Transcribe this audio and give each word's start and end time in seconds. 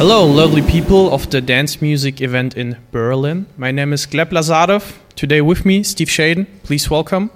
Hello, 0.00 0.24
lovely 0.26 0.62
people 0.62 1.12
of 1.12 1.28
the 1.30 1.40
dance 1.40 1.82
music 1.82 2.20
event 2.20 2.56
in 2.56 2.76
Berlin. 2.90 3.46
My 3.56 3.70
name 3.70 3.92
is 3.92 4.06
Gleb 4.06 4.30
Lazarov. 4.30 4.96
Today 5.14 5.40
with 5.40 5.66
me, 5.66 5.82
Steve 5.82 6.08
Shaden. 6.08 6.46
Please 6.62 6.90
welcome. 6.90 7.30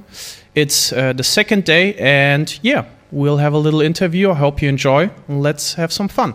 It's 0.55 0.93
uh, 0.93 1.13
the 1.13 1.25
second 1.25 1.65
day, 1.65 1.95
and 1.95 2.59
yeah, 2.63 2.85
we'll 3.11 3.37
have 3.37 3.53
a 3.53 3.59
little 3.59 3.81
interview. 3.81 4.31
I 4.31 4.35
hope 4.35 4.63
you 4.63 4.69
enjoy. 4.69 5.11
Let's 5.29 5.75
have 5.75 5.93
some 5.93 6.09
fun. 6.09 6.35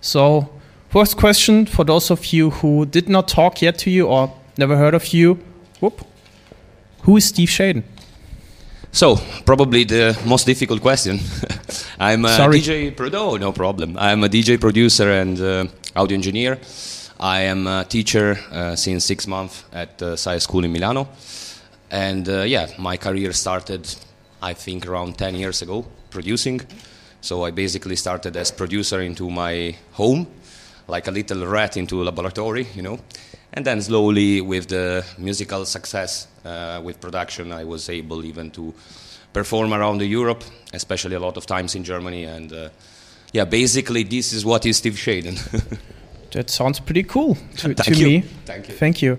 So, 0.00 0.50
first 0.90 1.16
question 1.16 1.66
for 1.66 1.84
those 1.84 2.10
of 2.10 2.32
you 2.32 2.50
who 2.50 2.84
did 2.86 3.08
not 3.08 3.28
talk 3.28 3.62
yet 3.62 3.78
to 3.78 3.90
you 3.90 4.06
or 4.06 4.32
never 4.58 4.76
heard 4.76 4.94
of 4.94 5.14
you. 5.14 5.38
Whoop. 5.80 6.04
Who 7.02 7.16
is 7.16 7.24
Steve 7.24 7.48
Shaden? 7.48 7.82
So, 8.94 9.16
probably 9.46 9.84
the 9.84 10.14
most 10.26 10.44
difficult 10.44 10.82
question. 10.82 11.18
I'm 11.98 12.26
a 12.26 12.36
Sorry. 12.36 12.60
DJ 12.60 12.94
Prodo, 12.94 13.40
no 13.40 13.50
problem. 13.50 13.96
I'm 13.96 14.22
a 14.22 14.28
DJ 14.28 14.60
producer 14.60 15.10
and 15.10 15.40
uh, 15.40 15.66
audio 15.96 16.14
engineer. 16.14 16.58
I 17.18 17.40
am 17.40 17.66
a 17.66 17.86
teacher 17.88 18.38
uh, 18.50 18.76
since 18.76 19.06
six 19.06 19.26
months 19.26 19.64
at 19.72 19.96
the 19.96 20.16
SAE 20.16 20.40
School 20.40 20.64
in 20.64 20.72
Milano. 20.72 21.08
And 21.90 22.28
uh, 22.28 22.42
yeah, 22.42 22.66
my 22.78 22.98
career 22.98 23.32
started, 23.32 23.88
I 24.42 24.52
think, 24.52 24.86
around 24.86 25.16
10 25.16 25.36
years 25.36 25.62
ago, 25.62 25.86
producing. 26.10 26.60
So 27.22 27.44
I 27.44 27.50
basically 27.50 27.96
started 27.96 28.36
as 28.36 28.50
producer 28.50 29.00
into 29.00 29.30
my 29.30 29.74
home, 29.92 30.26
like 30.86 31.06
a 31.06 31.10
little 31.10 31.46
rat 31.46 31.78
into 31.78 32.02
a 32.02 32.04
laboratory, 32.04 32.66
you 32.74 32.82
know. 32.82 32.98
And 33.54 33.64
then 33.66 33.82
slowly, 33.82 34.40
with 34.40 34.68
the 34.68 35.04
musical 35.18 35.64
success 35.66 36.26
uh, 36.44 36.80
with 36.82 37.00
production, 37.00 37.52
I 37.52 37.64
was 37.64 37.88
able 37.90 38.24
even 38.24 38.50
to 38.52 38.72
perform 39.32 39.74
around 39.74 40.00
Europe, 40.02 40.42
especially 40.72 41.16
a 41.16 41.20
lot 41.20 41.36
of 41.36 41.44
times 41.46 41.74
in 41.74 41.84
Germany. 41.84 42.24
And 42.24 42.52
uh, 42.52 42.68
yeah, 43.32 43.44
basically, 43.44 44.04
this 44.04 44.32
is 44.32 44.44
what 44.44 44.64
is 44.66 44.78
Steve 44.78 44.94
Shaden. 44.94 45.38
That 46.32 46.48
sounds 46.48 46.80
pretty 46.80 47.02
cool 47.02 47.34
to, 47.56 47.74
Thank 47.74 47.82
to 47.84 47.94
you. 47.94 48.06
me. 48.06 48.20
Thank 48.46 48.68
you. 48.68 48.74
Thank 48.74 49.02
you. 49.02 49.18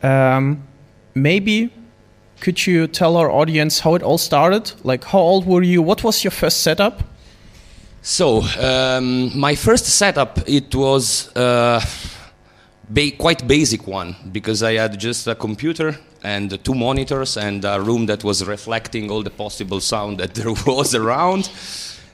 Um, 0.00 0.62
maybe 1.12 1.72
could 2.40 2.66
you 2.66 2.86
tell 2.86 3.16
our 3.16 3.30
audience 3.30 3.80
how 3.80 3.94
it 3.96 4.02
all 4.02 4.18
started? 4.18 4.72
Like, 4.84 5.04
how 5.04 5.18
old 5.18 5.46
were 5.46 5.62
you? 5.62 5.82
What 5.82 6.04
was 6.04 6.22
your 6.24 6.30
first 6.30 6.62
setup? 6.62 7.02
So 8.02 8.42
um, 8.60 9.36
my 9.38 9.54
first 9.54 9.86
setup 9.86 10.38
it 10.48 10.74
was 10.74 11.34
uh, 11.36 11.80
ba- 12.92 13.12
quite 13.18 13.46
basic 13.46 13.86
one 13.86 14.14
because 14.30 14.62
I 14.62 14.74
had 14.74 14.98
just 14.98 15.26
a 15.26 15.34
computer 15.34 15.98
and 16.22 16.62
two 16.64 16.74
monitors 16.74 17.36
and 17.36 17.64
a 17.64 17.80
room 17.80 18.06
that 18.06 18.22
was 18.22 18.44
reflecting 18.46 19.10
all 19.10 19.22
the 19.22 19.30
possible 19.30 19.80
sound 19.80 20.18
that 20.18 20.34
there 20.38 20.52
was 20.66 20.94
around. 20.94 21.50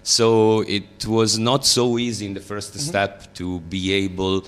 So 0.03 0.61
it 0.63 1.07
was 1.07 1.39
not 1.39 1.67
so 1.67 1.99
easy 1.99 2.27
in 2.27 2.35
the 2.35 2.41
1st 2.41 2.79
step 2.79 3.35
to 3.35 3.61
be 3.61 3.93
able 3.93 4.47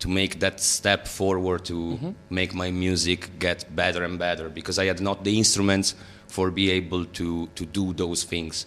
to 0.00 0.08
make 0.08 0.40
that 0.40 0.60
step 0.60 1.06
forward 1.06 1.64
to 1.64 2.14
make 2.28 2.54
my 2.54 2.70
music 2.70 3.38
get 3.38 3.64
better 3.74 4.02
and 4.02 4.18
better 4.18 4.48
because 4.48 4.78
I 4.78 4.86
had 4.86 5.00
not 5.00 5.24
the 5.24 5.38
instruments 5.38 5.94
for 6.26 6.50
be 6.50 6.70
able 6.72 7.04
to, 7.04 7.46
to 7.54 7.64
do 7.64 7.92
those 7.94 8.24
things. 8.24 8.66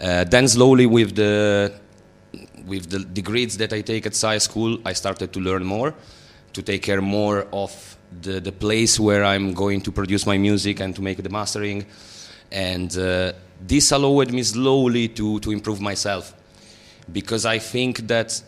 Uh, 0.00 0.24
then 0.24 0.48
slowly 0.48 0.86
with 0.86 1.14
the 1.14 1.72
with 2.66 2.90
the 2.90 3.00
degrees 3.00 3.56
that 3.58 3.72
I 3.72 3.80
take 3.82 4.06
at 4.06 4.14
SAE 4.14 4.38
school, 4.38 4.78
I 4.84 4.92
started 4.92 5.32
to 5.32 5.40
learn 5.40 5.64
more, 5.64 5.94
to 6.52 6.62
take 6.62 6.82
care 6.82 7.00
more 7.00 7.46
of 7.52 7.96
the, 8.22 8.40
the 8.40 8.52
place 8.52 8.98
where 9.00 9.24
I'm 9.24 9.54
going 9.54 9.80
to 9.82 9.92
produce 9.92 10.26
my 10.26 10.38
music 10.38 10.80
and 10.80 10.94
to 10.94 11.02
make 11.02 11.22
the 11.22 11.28
mastering. 11.28 11.86
And 12.52 12.96
uh, 12.96 13.32
this 13.60 13.92
allowed 13.92 14.32
me 14.32 14.42
slowly 14.42 15.08
to, 15.08 15.40
to 15.40 15.50
improve 15.50 15.80
myself 15.80 16.34
because 17.12 17.44
I 17.44 17.58
think 17.58 18.06
that 18.08 18.40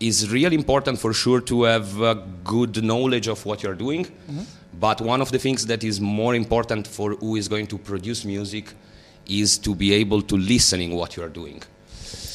is 0.00 0.30
really 0.30 0.56
important 0.56 0.98
for 0.98 1.12
sure 1.12 1.40
to 1.42 1.62
have 1.62 2.00
a 2.00 2.14
good 2.42 2.82
knowledge 2.82 3.28
of 3.28 3.44
what 3.46 3.62
you're 3.62 3.74
doing. 3.74 4.06
But 4.78 5.00
one 5.00 5.20
of 5.20 5.30
the 5.30 5.38
things 5.38 5.66
that 5.66 5.84
is 5.84 6.00
more 6.00 6.34
important 6.34 6.86
for 6.86 7.14
who 7.14 7.36
is 7.36 7.46
going 7.46 7.68
to 7.68 7.78
produce 7.78 8.24
music 8.24 8.72
is 9.28 9.58
to 9.58 9.74
be 9.74 9.92
able 9.92 10.22
to 10.22 10.36
listening 10.36 10.94
what 10.96 11.16
you're 11.16 11.28
doing 11.28 11.62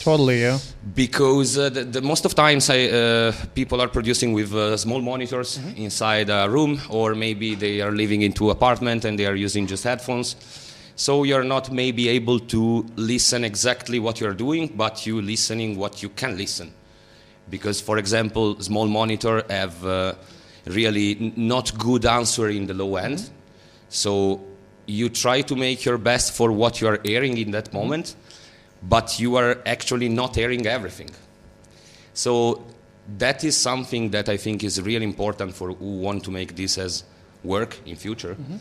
Totally, 0.07 0.39
yeah. 0.39 0.57
because 0.95 1.57
uh, 1.57 1.67
the, 1.67 1.83
the 1.83 2.01
most 2.01 2.23
of 2.23 2.33
times 2.33 2.69
I, 2.69 2.85
uh, 2.85 3.33
people 3.53 3.81
are 3.81 3.89
producing 3.89 4.31
with 4.31 4.53
uh, 4.53 4.77
small 4.77 5.01
monitors 5.01 5.59
inside 5.75 6.29
a 6.29 6.49
room 6.49 6.79
or 6.89 7.13
maybe 7.13 7.55
they 7.55 7.81
are 7.81 7.91
living 7.91 8.21
into 8.21 8.49
apartment 8.49 9.03
and 9.03 9.19
they 9.19 9.25
are 9.25 9.35
using 9.35 9.67
just 9.67 9.83
headphones. 9.83 10.37
So 10.95 11.23
you're 11.23 11.43
not 11.43 11.73
maybe 11.73 12.07
able 12.07 12.39
to 12.39 12.85
listen 12.95 13.43
exactly 13.43 13.99
what 13.99 14.21
you're 14.21 14.33
doing 14.33 14.67
but 14.77 15.05
you 15.05 15.21
listening 15.21 15.77
what 15.77 16.01
you 16.01 16.07
can 16.07 16.37
listen. 16.37 16.73
Because 17.49 17.81
for 17.81 17.97
example 17.97 18.61
small 18.61 18.87
monitor 18.87 19.43
have 19.49 19.85
uh, 19.85 20.13
really 20.67 21.33
not 21.35 21.77
good 21.77 22.05
answer 22.05 22.47
in 22.47 22.65
the 22.65 22.73
low 22.73 22.95
end. 22.95 23.29
So 23.89 24.39
you 24.85 25.09
try 25.09 25.41
to 25.41 25.55
make 25.57 25.83
your 25.83 25.97
best 25.97 26.31
for 26.31 26.53
what 26.53 26.79
you 26.79 26.87
are 26.87 27.01
hearing 27.03 27.37
in 27.37 27.51
that 27.51 27.73
moment 27.73 28.15
but 28.83 29.19
you 29.19 29.35
are 29.35 29.57
actually 29.65 30.09
not 30.09 30.35
hearing 30.35 30.65
everything. 30.67 31.09
So 32.13 32.63
that 33.17 33.43
is 33.43 33.55
something 33.55 34.11
that 34.11 34.29
I 34.29 34.37
think 34.37 34.63
is 34.63 34.81
really 34.81 35.05
important 35.05 35.53
for 35.53 35.71
who 35.71 35.99
want 35.99 36.23
to 36.25 36.31
make 36.31 36.55
this 36.55 36.77
as 36.77 37.03
work 37.43 37.77
in 37.85 37.95
future. 37.95 38.35
Mm-hmm. 38.35 38.57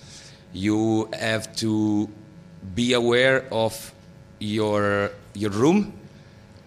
You 0.53 1.09
have 1.19 1.55
to 1.57 2.09
be 2.75 2.93
aware 2.93 3.45
of 3.53 3.93
your 4.39 5.11
your 5.35 5.51
room, 5.51 5.93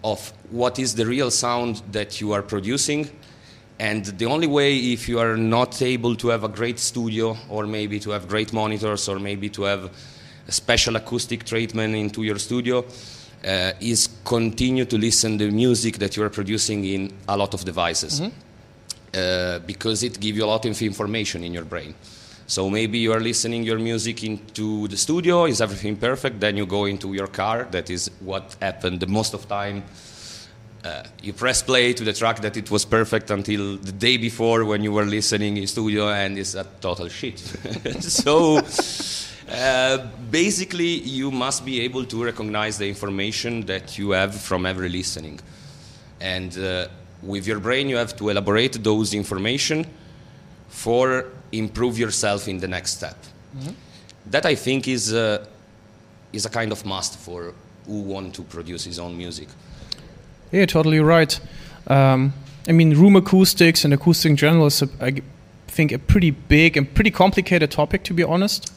of 0.04 0.32
what 0.50 0.78
is 0.78 0.94
the 0.94 1.06
real 1.06 1.30
sound 1.30 1.82
that 1.92 2.20
you 2.20 2.32
are 2.32 2.42
producing. 2.42 3.10
And 3.78 4.04
the 4.04 4.26
only 4.26 4.46
way, 4.46 4.76
if 4.76 5.08
you 5.08 5.18
are 5.18 5.36
not 5.36 5.80
able 5.80 6.14
to 6.16 6.28
have 6.28 6.44
a 6.44 6.48
great 6.48 6.78
studio, 6.78 7.36
or 7.48 7.66
maybe 7.66 7.98
to 8.00 8.10
have 8.10 8.28
great 8.28 8.52
monitors, 8.52 9.08
or 9.08 9.18
maybe 9.18 9.48
to 9.50 9.62
have 9.62 9.90
a 10.46 10.52
special 10.52 10.96
acoustic 10.96 11.44
treatment 11.44 11.94
into 11.94 12.22
your 12.22 12.38
studio, 12.38 12.84
uh, 13.44 13.72
is 13.80 14.08
continue 14.24 14.84
to 14.84 14.98
listen 14.98 15.38
the 15.38 15.50
music 15.50 15.98
that 15.98 16.16
you 16.16 16.22
are 16.22 16.30
producing 16.30 16.84
in 16.84 17.12
a 17.28 17.36
lot 17.36 17.54
of 17.54 17.64
devices. 17.64 18.20
Uh, 19.12 19.58
because 19.66 20.04
it 20.04 20.20
gives 20.20 20.38
you 20.38 20.44
a 20.44 20.46
lot 20.46 20.64
of 20.64 20.80
information 20.82 21.42
in 21.42 21.52
your 21.52 21.64
brain. 21.64 21.92
So 22.46 22.70
maybe 22.70 22.98
you 22.98 23.12
are 23.12 23.20
listening 23.20 23.64
your 23.64 23.78
music 23.78 24.22
into 24.22 24.86
the 24.86 24.96
studio 24.96 25.46
is 25.46 25.60
everything 25.60 25.96
perfect 25.96 26.38
then 26.38 26.56
you 26.56 26.66
go 26.66 26.84
into 26.84 27.12
your 27.12 27.26
car 27.26 27.64
that 27.70 27.90
is 27.90 28.08
what 28.20 28.56
happened 28.60 29.00
the 29.00 29.08
most 29.08 29.34
of 29.34 29.48
time. 29.48 29.82
Uh, 30.84 31.02
you 31.22 31.32
press 31.32 31.60
play 31.62 31.92
to 31.92 32.04
the 32.04 32.12
track 32.12 32.40
that 32.40 32.56
it 32.56 32.70
was 32.70 32.84
perfect 32.84 33.30
until 33.30 33.76
the 33.78 33.92
day 33.92 34.16
before 34.16 34.64
when 34.64 34.84
you 34.84 34.92
were 34.92 35.04
listening 35.04 35.56
in 35.56 35.66
studio 35.66 36.08
and 36.08 36.38
it's 36.38 36.54
a 36.54 36.64
total 36.80 37.08
shit. 37.08 37.40
So 38.00 38.60
uh, 39.52 40.06
basically, 40.30 41.00
you 41.00 41.30
must 41.30 41.64
be 41.64 41.80
able 41.80 42.04
to 42.04 42.24
recognize 42.24 42.78
the 42.78 42.88
information 42.88 43.66
that 43.66 43.98
you 43.98 44.10
have 44.10 44.34
from 44.34 44.66
every 44.66 44.88
listening. 44.88 45.40
And 46.20 46.56
uh, 46.56 46.88
with 47.22 47.46
your 47.46 47.60
brain, 47.60 47.88
you 47.88 47.96
have 47.96 48.16
to 48.16 48.28
elaborate 48.28 48.82
those 48.82 49.14
information 49.14 49.86
for 50.68 51.26
improve 51.52 51.98
yourself 51.98 52.46
in 52.48 52.58
the 52.58 52.68
next 52.68 52.92
step. 52.92 53.16
That 54.26 54.46
I 54.46 54.54
think 54.54 54.86
is, 54.86 55.12
uh, 55.12 55.44
is 56.32 56.46
a 56.46 56.50
kind 56.50 56.70
of 56.70 56.84
must 56.84 57.18
for 57.18 57.52
who 57.86 58.02
want 58.02 58.34
to 58.34 58.42
produce 58.42 58.84
his 58.84 58.98
own 58.98 59.16
music. 59.16 59.48
Yeah, 60.52 60.66
totally 60.66 61.00
right. 61.00 61.40
Um, 61.86 62.32
I 62.68 62.72
mean, 62.72 62.94
room 62.94 63.16
acoustics 63.16 63.84
and 63.84 63.92
acoustic 63.92 64.30
in 64.30 64.36
general 64.36 64.66
is, 64.66 64.82
a, 64.82 64.88
I 65.00 65.22
think, 65.66 65.92
a 65.92 65.98
pretty 65.98 66.30
big 66.30 66.76
and 66.76 66.92
pretty 66.94 67.10
complicated 67.10 67.70
topic, 67.70 68.04
to 68.04 68.14
be 68.14 68.22
honest. 68.22 68.72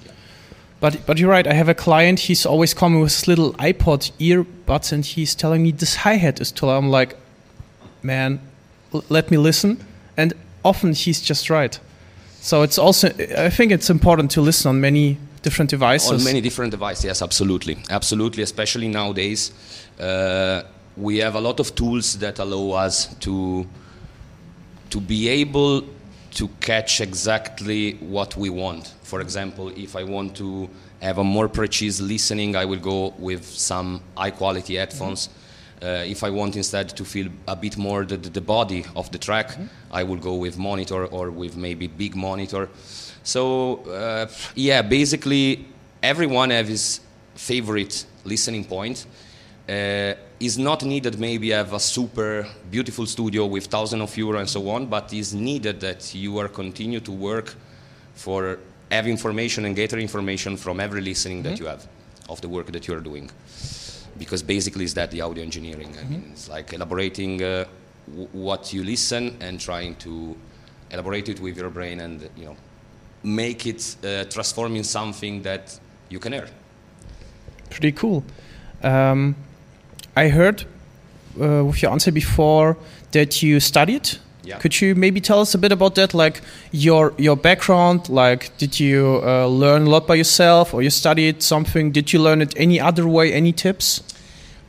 But 0.83 1.05
but 1.05 1.17
you're 1.17 1.29
right. 1.29 1.47
I 1.47 1.53
have 1.53 1.69
a 1.69 1.73
client. 1.73 2.19
He's 2.19 2.45
always 2.45 2.73
coming 2.73 2.99
with 2.99 3.13
his 3.13 3.25
little 3.25 3.53
iPod 3.53 4.11
earbuds, 4.19 4.91
and 4.91 5.05
he's 5.05 5.33
telling 5.33 5.63
me 5.63 5.71
this 5.71 5.95
hi 5.95 6.15
hat 6.15 6.41
is 6.41 6.51
too 6.51 6.65
loud. 6.65 6.83
I'm 6.83 6.89
like, 6.89 7.15
man, 8.01 8.41
let 9.07 9.31
me 9.31 9.37
listen. 9.37 9.77
And 10.17 10.33
often 10.61 10.91
he's 10.91 11.21
just 11.21 11.49
right. 11.49 11.79
So 12.41 12.63
it's 12.63 12.77
also 12.77 13.07
I 13.47 13.49
think 13.49 13.71
it's 13.71 13.89
important 13.89 14.31
to 14.31 14.41
listen 14.41 14.67
on 14.67 14.81
many 14.81 15.17
different 15.41 15.69
devices. 15.71 16.11
On 16.11 16.23
many 16.25 16.41
different 16.41 16.71
devices, 16.71 17.05
yes, 17.05 17.21
absolutely, 17.21 17.77
absolutely. 17.89 18.43
Especially 18.43 18.89
nowadays, 18.89 19.53
uh, 20.01 20.63
we 20.97 21.19
have 21.19 21.35
a 21.35 21.41
lot 21.41 21.61
of 21.61 21.73
tools 21.75 22.17
that 22.19 22.39
allow 22.39 22.85
us 22.85 23.15
to 23.21 23.65
to 24.89 24.99
be 24.99 25.29
able 25.29 25.85
to 26.31 26.49
catch 26.59 26.99
exactly 26.99 27.93
what 28.01 28.35
we 28.35 28.49
want. 28.49 28.93
For 29.13 29.21
example, 29.21 29.69
if 29.75 29.95
I 29.95 30.03
want 30.03 30.35
to 30.37 30.67
have 30.99 31.19
a 31.19 31.23
more 31.23 31.47
precise 31.47 32.01
listening, 32.01 32.55
I 32.55 32.65
will 32.65 32.79
go 32.79 33.13
with 33.19 33.45
some 33.45 34.01
high 34.17 34.31
quality 34.31 34.77
headphones. 34.77 35.29
Uh, 35.79 36.03
if 36.03 36.23
I 36.23 36.31
want 36.31 36.55
instead 36.55 36.89
to 36.97 37.05
feel 37.05 37.27
a 37.47 37.55
bit 37.55 37.77
more 37.77 38.05
the, 38.05 38.17
the, 38.17 38.41
body 38.41 38.83
of 38.95 39.11
the 39.11 39.19
track, 39.19 39.55
I 39.91 40.01
will 40.01 40.17
go 40.17 40.33
with 40.33 40.57
monitor 40.57 41.05
or 41.05 41.29
with 41.29 41.55
maybe 41.55 41.85
big 41.85 42.15
monitor. 42.15 42.69
So 43.21 43.83
uh, 43.85 44.31
yeah, 44.55 44.81
basically 44.81 45.67
everyone 46.01 46.49
has 46.49 46.67
his 46.67 46.99
favorite 47.35 48.07
listening 48.25 48.65
point, 48.65 49.05
uh, 49.69 50.15
is 50.39 50.57
not 50.57 50.83
needed 50.83 51.19
maybe 51.19 51.51
have 51.51 51.73
a 51.73 51.79
super 51.79 52.47
beautiful 52.71 53.05
studio 53.05 53.45
with 53.45 53.67
thousands 53.67 54.01
of 54.01 54.17
euro 54.17 54.39
and 54.39 54.49
so 54.49 54.67
on, 54.69 54.87
but 54.87 55.13
is 55.13 55.35
needed 55.35 55.81
that 55.81 56.15
you 56.15 56.39
are 56.39 56.47
continue 56.47 56.99
to 57.01 57.11
work 57.11 57.53
for 58.15 58.57
have 58.93 59.07
information 59.07 59.65
and 59.65 59.75
gather 59.75 59.99
information 59.99 60.57
from 60.57 60.79
every 60.79 61.01
listening 61.01 61.43
mm-hmm. 61.43 61.49
that 61.49 61.59
you 61.59 61.65
have 61.65 61.87
of 62.29 62.41
the 62.41 62.49
work 62.49 62.71
that 62.71 62.87
you 62.87 62.93
are 62.95 63.01
doing. 63.01 63.29
Because 64.17 64.43
basically, 64.43 64.85
is 64.85 64.93
that 64.93 65.11
the 65.11 65.21
audio 65.21 65.43
engineering? 65.43 65.89
Mm-hmm. 65.89 66.05
I 66.05 66.09
mean, 66.09 66.29
it's 66.31 66.49
like 66.49 66.73
elaborating 66.73 67.41
uh, 67.43 67.65
w- 68.07 68.29
what 68.31 68.73
you 68.73 68.83
listen 68.83 69.37
and 69.41 69.59
trying 69.59 69.95
to 69.97 70.35
elaborate 70.91 71.29
it 71.29 71.39
with 71.39 71.57
your 71.57 71.69
brain 71.69 71.99
and 71.99 72.29
you 72.37 72.45
know 72.45 72.55
make 73.23 73.65
it 73.65 73.95
uh, 74.03 74.25
transform 74.25 74.75
in 74.75 74.83
something 74.83 75.41
that 75.43 75.79
you 76.09 76.19
can 76.19 76.33
hear. 76.33 76.47
Pretty 77.69 77.91
cool. 77.91 78.23
Um, 78.83 79.35
I 80.15 80.27
heard 80.27 80.65
uh, 81.41 81.63
with 81.65 81.81
your 81.81 81.91
answer 81.91 82.11
before 82.11 82.77
that 83.11 83.41
you 83.41 83.59
studied. 83.59 84.17
Yeah. 84.43 84.59
Could 84.59 84.81
you 84.81 84.93
maybe 84.95 85.21
tell 85.21 85.39
us 85.39 85.55
a 85.55 85.57
bit 85.57 85.71
about 85.71 85.95
that, 85.95 86.13
like 86.13 86.41
your 86.71 87.13
your 87.17 87.37
background? 87.37 88.09
Like, 88.09 88.51
did 88.57 88.79
you 88.79 89.21
uh, 89.23 89.47
learn 89.47 89.87
a 89.87 89.89
lot 89.89 90.05
by 90.05 90.15
yourself, 90.15 90.73
or 90.73 90.81
you 90.81 90.89
studied 90.89 91.41
something? 91.41 91.91
Did 91.93 92.11
you 92.11 92.21
learn 92.21 92.41
it 92.41 92.53
any 92.57 92.79
other 92.79 93.07
way? 93.07 93.33
Any 93.33 93.53
tips? 93.53 94.03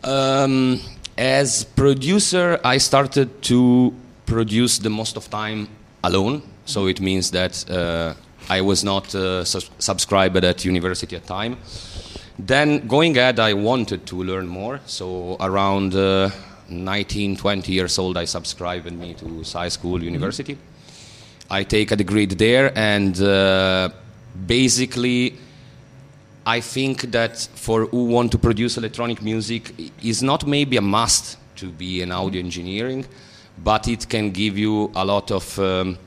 Um, 0.04 0.80
as 1.18 1.64
producer, 1.64 2.60
I 2.64 2.78
started 2.78 3.42
to 3.42 3.92
produce 4.26 4.78
the 4.78 4.90
most 4.90 5.16
of 5.16 5.28
time 5.28 5.68
alone. 6.02 6.42
So 6.66 6.86
it 6.86 7.00
means 7.00 7.30
that 7.30 7.68
uh, 7.70 8.14
I 8.48 8.60
was 8.60 8.84
not 8.84 9.14
uh, 9.14 9.44
su- 9.44 9.68
subscribed 9.78 10.44
at 10.44 10.64
university 10.64 11.16
at 11.16 11.26
time. 11.26 11.56
Then 12.38 12.86
going 12.86 13.16
ahead, 13.16 13.38
I 13.38 13.54
wanted 13.54 14.06
to 14.06 14.22
learn 14.22 14.46
more. 14.46 14.80
So 14.86 15.36
around 15.40 15.94
uh, 15.94 16.30
19, 16.68 17.36
20 17.36 17.72
years 17.72 17.98
old, 17.98 18.16
I 18.16 18.24
subscribed 18.24 18.90
me 18.92 19.14
to 19.14 19.42
high 19.52 19.68
school 19.68 20.02
university. 20.02 20.54
Mm-hmm. 20.54 21.52
I 21.52 21.62
take 21.62 21.90
a 21.90 21.96
degree 21.96 22.26
there, 22.26 22.72
and 22.76 23.20
uh, 23.20 23.90
basically, 24.46 25.34
I 26.46 26.60
think 26.60 27.10
that 27.12 27.38
for 27.54 27.86
who 27.86 28.06
want 28.06 28.32
to 28.32 28.38
produce 28.38 28.76
electronic 28.76 29.22
music, 29.22 29.72
is 30.02 30.22
not 30.22 30.46
maybe 30.46 30.76
a 30.76 30.82
must 30.82 31.36
to 31.56 31.70
be 31.70 32.02
an 32.02 32.12
audio 32.12 32.40
engineering, 32.40 33.06
but 33.62 33.88
it 33.88 34.08
can 34.08 34.30
give 34.30 34.58
you 34.58 34.90
a 34.94 35.04
lot 35.04 35.30
of 35.30 35.58
um, 35.58 35.98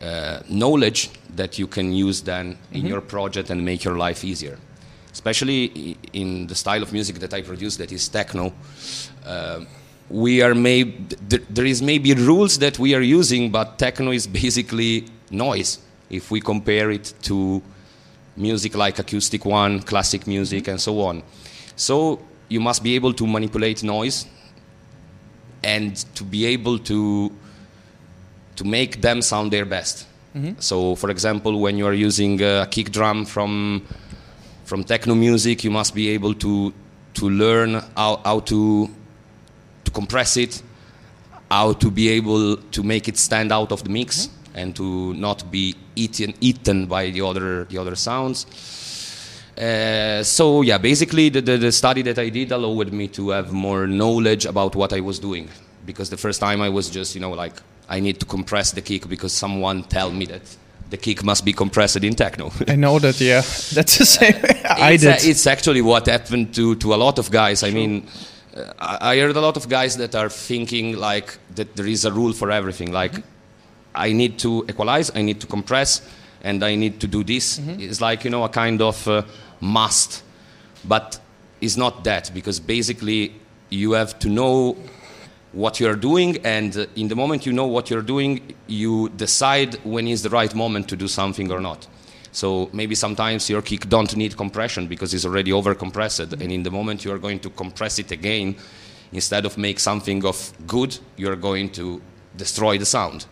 uh, 0.00 0.40
knowledge 0.48 1.10
that 1.36 1.58
you 1.58 1.66
can 1.66 1.92
use 1.92 2.22
then 2.22 2.54
mm-hmm. 2.54 2.76
in 2.76 2.86
your 2.86 3.00
project 3.00 3.50
and 3.50 3.64
make 3.64 3.84
your 3.84 3.96
life 3.96 4.24
easier. 4.24 4.58
Especially 5.12 5.96
in 6.12 6.46
the 6.48 6.54
style 6.54 6.82
of 6.82 6.92
music 6.92 7.20
that 7.20 7.32
I 7.32 7.42
produce, 7.42 7.76
that 7.76 7.92
is 7.92 8.08
techno. 8.08 8.52
Uh, 9.24 9.64
we 10.10 10.42
are 10.42 10.54
maybe 10.54 10.92
there 11.28 11.64
is 11.64 11.82
maybe 11.82 12.14
rules 12.14 12.58
that 12.58 12.78
we 12.78 12.94
are 12.94 13.00
using, 13.00 13.50
but 13.50 13.78
techno 13.78 14.10
is 14.12 14.26
basically 14.26 15.06
noise. 15.30 15.78
If 16.10 16.30
we 16.30 16.40
compare 16.40 16.90
it 16.90 17.14
to 17.22 17.62
music 18.36 18.74
like 18.74 18.98
acoustic 18.98 19.44
one, 19.44 19.80
classic 19.80 20.26
music, 20.26 20.68
and 20.68 20.80
so 20.80 21.00
on, 21.00 21.22
so 21.76 22.20
you 22.48 22.60
must 22.60 22.82
be 22.82 22.94
able 22.94 23.12
to 23.14 23.26
manipulate 23.26 23.82
noise 23.82 24.26
and 25.62 25.96
to 26.14 26.22
be 26.24 26.44
able 26.46 26.78
to 26.78 27.32
to 28.56 28.64
make 28.64 29.00
them 29.00 29.22
sound 29.22 29.52
their 29.52 29.64
best. 29.64 30.06
Mm-hmm. 30.36 30.60
So, 30.60 30.94
for 30.96 31.10
example, 31.10 31.60
when 31.60 31.78
you 31.78 31.86
are 31.86 31.94
using 31.94 32.42
a 32.42 32.66
kick 32.70 32.90
drum 32.90 33.24
from 33.24 33.86
from 34.64 34.84
techno 34.84 35.14
music, 35.14 35.64
you 35.64 35.70
must 35.70 35.94
be 35.94 36.10
able 36.10 36.34
to 36.34 36.72
to 37.14 37.30
learn 37.30 37.80
how, 37.96 38.20
how 38.24 38.40
to 38.40 38.90
compress 39.94 40.36
it, 40.36 40.62
how 41.50 41.72
to 41.72 41.90
be 41.90 42.08
able 42.10 42.56
to 42.56 42.82
make 42.82 43.08
it 43.08 43.16
stand 43.16 43.52
out 43.52 43.72
of 43.72 43.82
the 43.84 43.90
mix, 43.90 44.26
mm-hmm. 44.26 44.58
and 44.58 44.76
to 44.76 45.14
not 45.14 45.50
be 45.50 45.74
eaten 45.96 46.34
eaten 46.40 46.86
by 46.86 47.10
the 47.10 47.22
other 47.22 47.64
the 47.64 47.78
other 47.78 47.96
sounds. 47.96 48.46
Uh, 49.56 50.20
so 50.24 50.62
yeah, 50.62 50.78
basically 50.78 51.28
the, 51.28 51.40
the, 51.40 51.56
the, 51.56 51.70
study 51.70 52.02
that 52.02 52.18
I 52.18 52.28
did 52.28 52.50
allowed 52.50 52.92
me 52.92 53.06
to 53.08 53.30
have 53.30 53.52
more 53.52 53.86
knowledge 53.86 54.46
about 54.46 54.74
what 54.74 54.92
I 54.92 54.98
was 54.98 55.20
doing 55.20 55.48
because 55.86 56.10
the 56.10 56.16
first 56.16 56.40
time 56.40 56.60
I 56.60 56.68
was 56.68 56.90
just 56.90 57.14
you 57.14 57.20
know 57.20 57.30
like 57.30 57.54
I 57.88 58.00
need 58.00 58.18
to 58.18 58.26
compress 58.26 58.72
the 58.72 58.82
kick 58.82 59.08
because 59.08 59.32
someone 59.32 59.84
tell 59.84 60.10
me 60.10 60.26
that 60.26 60.42
the 60.90 60.96
kick 60.96 61.24
must 61.24 61.44
be 61.44 61.52
compressed 61.52 62.02
in 62.02 62.14
techno. 62.14 62.50
I 62.68 62.76
know 62.76 62.98
that, 62.98 63.20
yeah. 63.20 63.40
That's 63.74 63.98
the 63.98 64.06
same. 64.06 64.34
I 64.64 64.92
it's 64.92 65.02
did. 65.02 65.24
A, 65.24 65.30
it's 65.30 65.46
actually 65.46 65.82
what 65.82 66.06
happened 66.06 66.54
to, 66.54 66.76
to 66.76 66.94
a 66.94 66.96
lot 66.96 67.18
of 67.18 67.30
guys. 67.30 67.62
I 67.62 67.70
mean, 67.70 68.06
I 68.78 69.18
heard 69.18 69.36
a 69.36 69.40
lot 69.40 69.56
of 69.56 69.68
guys 69.68 69.96
that 69.96 70.14
are 70.14 70.28
thinking 70.28 70.96
like 70.96 71.38
that 71.56 71.74
there 71.74 71.86
is 71.86 72.04
a 72.04 72.12
rule 72.12 72.32
for 72.32 72.50
everything. 72.50 72.92
Like, 72.92 73.12
mm-hmm. 73.12 73.28
I 73.94 74.12
need 74.12 74.38
to 74.40 74.64
equalize, 74.68 75.10
I 75.14 75.22
need 75.22 75.40
to 75.40 75.46
compress, 75.46 76.02
and 76.42 76.62
I 76.62 76.76
need 76.76 77.00
to 77.00 77.06
do 77.06 77.24
this. 77.24 77.58
Mm-hmm. 77.58 77.80
It's 77.80 78.00
like, 78.00 78.24
you 78.24 78.30
know, 78.30 78.44
a 78.44 78.48
kind 78.48 78.80
of 78.80 79.08
uh, 79.08 79.22
must. 79.60 80.22
But 80.84 81.18
it's 81.60 81.76
not 81.76 82.04
that 82.04 82.30
because 82.34 82.60
basically 82.60 83.34
you 83.70 83.92
have 83.92 84.18
to 84.20 84.28
know 84.28 84.76
what 85.52 85.80
you're 85.80 85.96
doing 85.96 86.36
and 86.44 86.76
uh, 86.76 86.86
in 86.96 87.08
the 87.08 87.14
moment 87.14 87.46
you 87.46 87.52
know 87.52 87.66
what 87.66 87.88
you're 87.88 88.02
doing 88.02 88.54
you 88.66 89.08
decide 89.10 89.74
when 89.84 90.08
is 90.08 90.22
the 90.22 90.28
right 90.28 90.54
moment 90.54 90.88
to 90.88 90.96
do 90.96 91.06
something 91.06 91.50
or 91.50 91.60
not 91.60 91.86
so 92.34 92.68
maybe 92.72 92.96
sometimes 92.96 93.48
your 93.48 93.62
kick 93.62 93.88
don't 93.88 94.16
need 94.16 94.36
compression 94.36 94.88
because 94.88 95.14
it's 95.14 95.24
already 95.24 95.52
over 95.52 95.72
compressed 95.72 96.32
and 96.32 96.50
in 96.50 96.64
the 96.64 96.70
moment 96.70 97.04
you 97.04 97.12
are 97.12 97.18
going 97.18 97.38
to 97.38 97.48
compress 97.50 98.00
it 98.00 98.10
again 98.10 98.56
instead 99.12 99.46
of 99.46 99.56
make 99.56 99.78
something 99.78 100.24
of 100.24 100.52
good 100.66 100.98
you're 101.16 101.36
going 101.36 101.70
to 101.70 102.02
destroy 102.36 102.76
the 102.76 102.84
sound. 102.84 103.26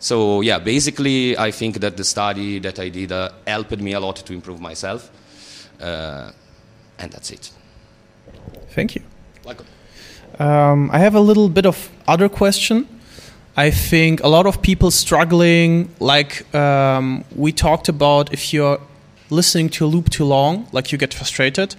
So 0.00 0.40
yeah 0.40 0.58
basically 0.58 1.38
i 1.38 1.52
think 1.52 1.78
that 1.78 1.96
the 1.96 2.04
study 2.04 2.58
that 2.58 2.80
i 2.80 2.88
did 2.88 3.12
uh, 3.12 3.30
helped 3.46 3.78
me 3.78 3.92
a 3.92 4.00
lot 4.00 4.16
to 4.16 4.32
improve 4.32 4.60
myself. 4.60 5.10
Uh, 5.80 6.32
and 6.98 7.12
that's 7.12 7.30
it. 7.30 7.52
Thank 8.70 8.96
you. 8.96 9.02
Welcome. 9.44 9.66
Um, 10.40 10.90
I 10.92 10.98
have 10.98 11.14
a 11.14 11.20
little 11.20 11.48
bit 11.48 11.66
of 11.66 11.88
other 12.08 12.28
question. 12.28 12.88
I 13.58 13.72
think 13.72 14.22
a 14.22 14.28
lot 14.28 14.46
of 14.46 14.62
people 14.62 14.92
struggling, 14.92 15.90
like 15.98 16.54
um, 16.54 17.24
we 17.34 17.50
talked 17.50 17.88
about, 17.88 18.32
if 18.32 18.52
you're 18.52 18.78
listening 19.30 19.68
to 19.70 19.84
a 19.84 19.88
loop 19.88 20.10
too 20.10 20.24
long, 20.24 20.68
like 20.70 20.92
you 20.92 20.96
get 20.96 21.12
frustrated. 21.12 21.74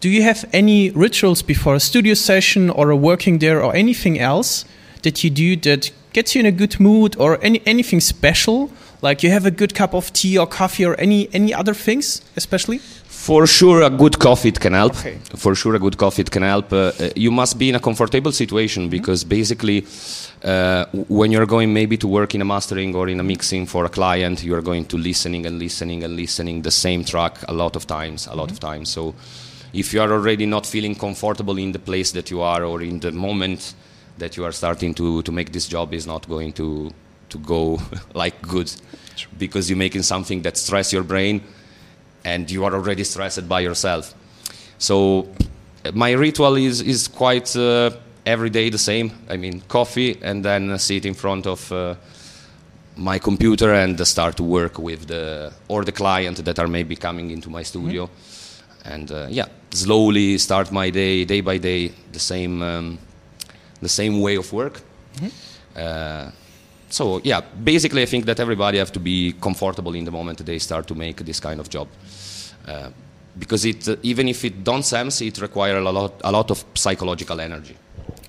Do 0.00 0.08
you 0.08 0.24
have 0.24 0.44
any 0.52 0.90
rituals 0.90 1.40
before 1.40 1.76
a 1.76 1.78
studio 1.78 2.14
session 2.14 2.68
or 2.68 2.90
a 2.90 2.96
working 2.96 3.38
there 3.38 3.62
or 3.62 3.76
anything 3.76 4.18
else 4.18 4.64
that 5.02 5.22
you 5.22 5.30
do 5.30 5.54
that 5.58 5.92
gets 6.12 6.34
you 6.34 6.40
in 6.40 6.46
a 6.46 6.52
good 6.52 6.80
mood 6.80 7.14
or 7.16 7.38
any 7.42 7.62
anything 7.64 8.00
special? 8.00 8.72
Like 9.00 9.22
you 9.22 9.30
have 9.30 9.46
a 9.46 9.52
good 9.52 9.72
cup 9.72 9.94
of 9.94 10.12
tea 10.12 10.36
or 10.36 10.48
coffee 10.48 10.84
or 10.84 10.96
any 10.98 11.28
any 11.32 11.54
other 11.54 11.74
things, 11.74 12.22
especially? 12.36 12.80
For 13.24 13.46
sure, 13.46 13.80
a 13.80 13.88
good 13.88 14.18
coffee 14.18 14.52
can 14.52 14.74
help. 14.74 14.98
Okay. 14.98 15.16
For 15.36 15.54
sure, 15.54 15.74
a 15.76 15.78
good 15.78 15.96
coffee 15.96 16.24
can 16.24 16.42
help. 16.42 16.70
Uh, 16.70 16.92
you 17.16 17.30
must 17.30 17.58
be 17.58 17.70
in 17.70 17.74
a 17.74 17.80
comfortable 17.80 18.32
situation 18.32 18.82
mm-hmm. 18.82 18.90
because 18.90 19.24
basically, 19.24 19.86
uh, 20.42 20.84
when 21.08 21.32
you're 21.32 21.46
going 21.46 21.72
maybe 21.72 21.96
to 21.96 22.06
work 22.06 22.34
in 22.34 22.42
a 22.42 22.44
mastering 22.44 22.94
or 22.94 23.08
in 23.08 23.20
a 23.20 23.22
mixing 23.22 23.64
for 23.64 23.86
a 23.86 23.88
client, 23.88 24.44
you 24.44 24.54
are 24.54 24.60
going 24.60 24.84
to 24.84 24.98
listening 24.98 25.46
and 25.46 25.58
listening 25.58 26.04
and 26.04 26.14
listening 26.16 26.60
the 26.60 26.70
same 26.70 27.02
track 27.02 27.38
a 27.48 27.54
lot 27.54 27.76
of 27.76 27.86
times, 27.86 28.26
a 28.26 28.34
lot 28.34 28.48
mm-hmm. 28.48 28.52
of 28.52 28.60
times. 28.60 28.90
So, 28.90 29.14
if 29.72 29.94
you 29.94 30.02
are 30.02 30.12
already 30.12 30.44
not 30.44 30.66
feeling 30.66 30.94
comfortable 30.94 31.56
in 31.56 31.72
the 31.72 31.78
place 31.78 32.12
that 32.12 32.30
you 32.30 32.42
are 32.42 32.62
or 32.62 32.82
in 32.82 33.00
the 33.00 33.10
moment 33.10 33.72
that 34.18 34.36
you 34.36 34.44
are 34.44 34.52
starting 34.52 34.92
to 34.96 35.22
to 35.22 35.32
make 35.32 35.50
this 35.50 35.66
job, 35.66 35.94
is 35.94 36.06
not 36.06 36.28
going 36.28 36.52
to 36.60 36.92
to 37.30 37.38
go 37.38 37.80
like 38.12 38.42
good 38.42 38.70
because 39.38 39.70
you're 39.70 39.84
making 39.86 40.02
something 40.02 40.42
that 40.42 40.58
stress 40.58 40.92
your 40.92 41.04
brain 41.04 41.40
and 42.24 42.50
you 42.50 42.64
are 42.64 42.74
already 42.74 43.04
stressed 43.04 43.48
by 43.48 43.60
yourself. 43.60 44.14
So 44.78 45.28
my 45.92 46.12
ritual 46.12 46.56
is 46.56 46.80
is 46.80 47.08
quite 47.08 47.54
uh, 47.56 47.90
every 48.26 48.50
day 48.50 48.70
the 48.70 48.78
same. 48.78 49.10
I 49.28 49.36
mean, 49.36 49.62
coffee 49.68 50.18
and 50.22 50.44
then 50.44 50.78
sit 50.78 51.04
in 51.04 51.14
front 51.14 51.46
of 51.46 51.70
uh, 51.72 51.94
my 52.96 53.18
computer 53.18 53.72
and 53.72 54.06
start 54.06 54.36
to 54.36 54.42
work 54.42 54.78
with 54.78 55.06
the 55.06 55.52
or 55.68 55.84
the 55.84 55.92
client 55.92 56.44
that 56.44 56.58
are 56.58 56.68
maybe 56.68 56.96
coming 56.96 57.30
into 57.30 57.50
my 57.50 57.64
studio, 57.64 58.06
mm-hmm. 58.06 58.92
and 58.92 59.10
uh, 59.10 59.26
yeah, 59.30 59.46
slowly 59.70 60.38
start 60.38 60.72
my 60.72 60.90
day 60.90 61.24
day 61.24 61.40
by 61.40 61.58
day 61.58 61.92
the 62.12 62.20
same 62.20 62.62
um, 62.62 62.98
the 63.80 63.88
same 63.88 64.20
way 64.20 64.36
of 64.36 64.52
work. 64.52 64.80
Mm-hmm. 65.16 66.28
So 66.94 67.20
yeah, 67.24 67.40
basically, 67.40 68.02
I 68.02 68.06
think 68.06 68.24
that 68.26 68.38
everybody 68.38 68.78
have 68.78 68.92
to 68.92 69.00
be 69.00 69.34
comfortable 69.40 69.96
in 69.96 70.04
the 70.04 70.12
moment 70.12 70.38
they 70.46 70.60
start 70.60 70.86
to 70.86 70.94
make 70.94 71.16
this 71.24 71.40
kind 71.40 71.58
of 71.58 71.68
job, 71.68 71.88
uh, 72.68 72.90
because 73.36 73.64
it 73.64 73.88
uh, 73.88 73.96
even 74.02 74.28
if 74.28 74.44
it 74.44 74.62
don't 74.62 74.84
sense, 74.84 75.20
it 75.20 75.40
requires 75.40 75.84
a 75.84 75.90
lot 75.90 76.12
a 76.22 76.30
lot 76.30 76.50
of 76.50 76.64
psychological 76.74 77.40
energy. 77.40 77.76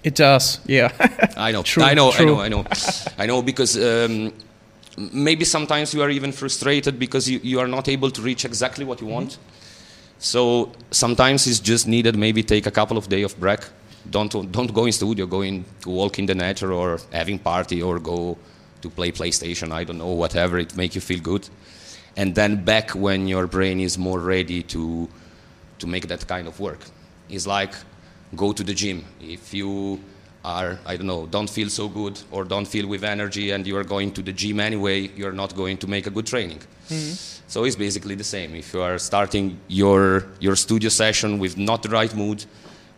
It 0.04 0.16
does, 0.16 0.62
yeah. 0.66 0.90
I 1.38 1.52
know, 1.52 1.62
true, 1.62 1.84
I 1.84 1.94
know, 1.94 2.12
true. 2.12 2.26
I 2.26 2.28
know, 2.28 2.42
I 2.42 2.50
know, 2.50 2.66
I 3.24 3.26
know, 3.28 3.42
because. 3.44 3.78
Um, 3.78 4.34
maybe 5.12 5.44
sometimes 5.44 5.94
you 5.94 6.02
are 6.02 6.10
even 6.10 6.32
frustrated 6.32 6.98
because 6.98 7.30
you, 7.30 7.38
you 7.44 7.60
are 7.60 7.68
not 7.68 7.90
able 7.90 8.10
to 8.10 8.22
reach 8.22 8.46
exactly 8.46 8.86
what 8.86 9.02
you 9.02 9.08
want. 9.08 9.32
Mm-hmm. 9.32 10.20
So 10.20 10.72
sometimes 10.90 11.48
it's 11.48 11.60
just 11.60 11.86
needed 11.86 12.16
maybe 12.16 12.44
take 12.44 12.66
a 12.66 12.72
couple 12.72 12.98
of 12.98 13.10
days 13.10 13.26
of 13.26 13.38
break. 13.38 13.60
Don't 14.10 14.32
don't 14.52 14.74
go 14.74 14.86
in 14.86 14.94
studio, 14.94 15.26
go 15.26 15.42
in 15.42 15.66
to 15.82 15.90
walk 15.90 16.18
in 16.20 16.26
the 16.26 16.36
nature 16.36 16.72
or 16.72 17.00
having 17.12 17.40
party 17.40 17.82
or 17.82 18.00
go 18.00 18.38
to 18.86 18.90
play 18.90 19.12
PlayStation. 19.12 19.72
I 19.72 19.84
don't 19.84 19.98
know, 19.98 20.14
whatever 20.24 20.56
it 20.60 20.78
make 20.82 20.92
you 20.98 21.02
feel 21.02 21.22
good, 21.32 21.44
and 22.16 22.36
then 22.40 22.52
back 22.64 22.88
when 23.06 23.28
your 23.28 23.46
brain 23.48 23.80
is 23.80 23.98
more 23.98 24.20
ready 24.20 24.60
to 24.74 25.10
to 25.80 25.88
make 25.88 26.08
that 26.08 26.28
kind 26.28 26.48
of 26.48 26.60
work. 26.60 26.82
It's 27.30 27.48
like 27.48 27.74
go 28.36 28.54
to 28.54 28.64
the 28.64 28.74
gym. 28.74 29.00
If 29.20 29.54
you 29.54 30.00
are, 30.46 30.80
I 30.86 30.96
don't 30.98 31.08
know, 31.08 31.26
don't 31.26 31.50
feel 31.50 31.70
so 31.70 31.88
good 31.90 32.16
or 32.32 32.44
don't 32.44 32.68
feel 32.68 32.88
with 32.88 33.04
energy 33.04 33.52
and 33.52 33.66
you 33.66 33.76
are 33.78 33.84
going 33.84 34.12
to 34.14 34.22
the 34.22 34.32
gym 34.32 34.60
anyway, 34.60 35.10
you're 35.16 35.38
not 35.44 35.56
going 35.56 35.78
to 35.78 35.88
make 35.88 36.06
a 36.08 36.12
good 36.12 36.28
training. 36.28 36.60
Mm-hmm. 36.90 37.14
So 37.48 37.64
it's 37.66 37.76
basically 37.76 38.16
the 38.16 38.24
same. 38.24 38.56
If 38.56 38.74
you 38.74 38.82
are 38.82 38.98
starting 39.00 39.60
your, 39.68 40.26
your 40.40 40.56
studio 40.56 40.90
session 40.90 41.40
with 41.40 41.58
not 41.58 41.82
the 41.84 41.90
right 41.90 42.14
mood, 42.16 42.46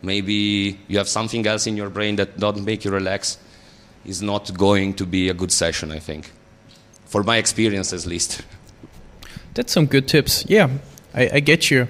maybe 0.01 0.79
you 0.87 0.97
have 0.97 1.07
something 1.07 1.47
else 1.47 1.67
in 1.67 1.77
your 1.77 1.89
brain 1.89 2.17
that 2.17 2.37
doesn't 2.37 2.65
make 2.65 2.83
you 2.85 2.91
relax, 2.91 3.37
is 4.07 4.21
not 4.21 4.57
going 4.57 4.93
to 4.95 5.05
be 5.05 5.29
a 5.29 5.33
good 5.33 5.51
session, 5.51 5.91
I 5.91 5.99
think. 5.99 6.31
For 7.05 7.23
my 7.23 7.37
experience, 7.37 7.93
at 7.93 8.05
least. 8.05 8.41
That's 9.53 9.73
some 9.73 9.85
good 9.85 10.07
tips. 10.07 10.45
Yeah, 10.47 10.69
I, 11.13 11.29
I 11.33 11.39
get 11.39 11.69
you. 11.69 11.87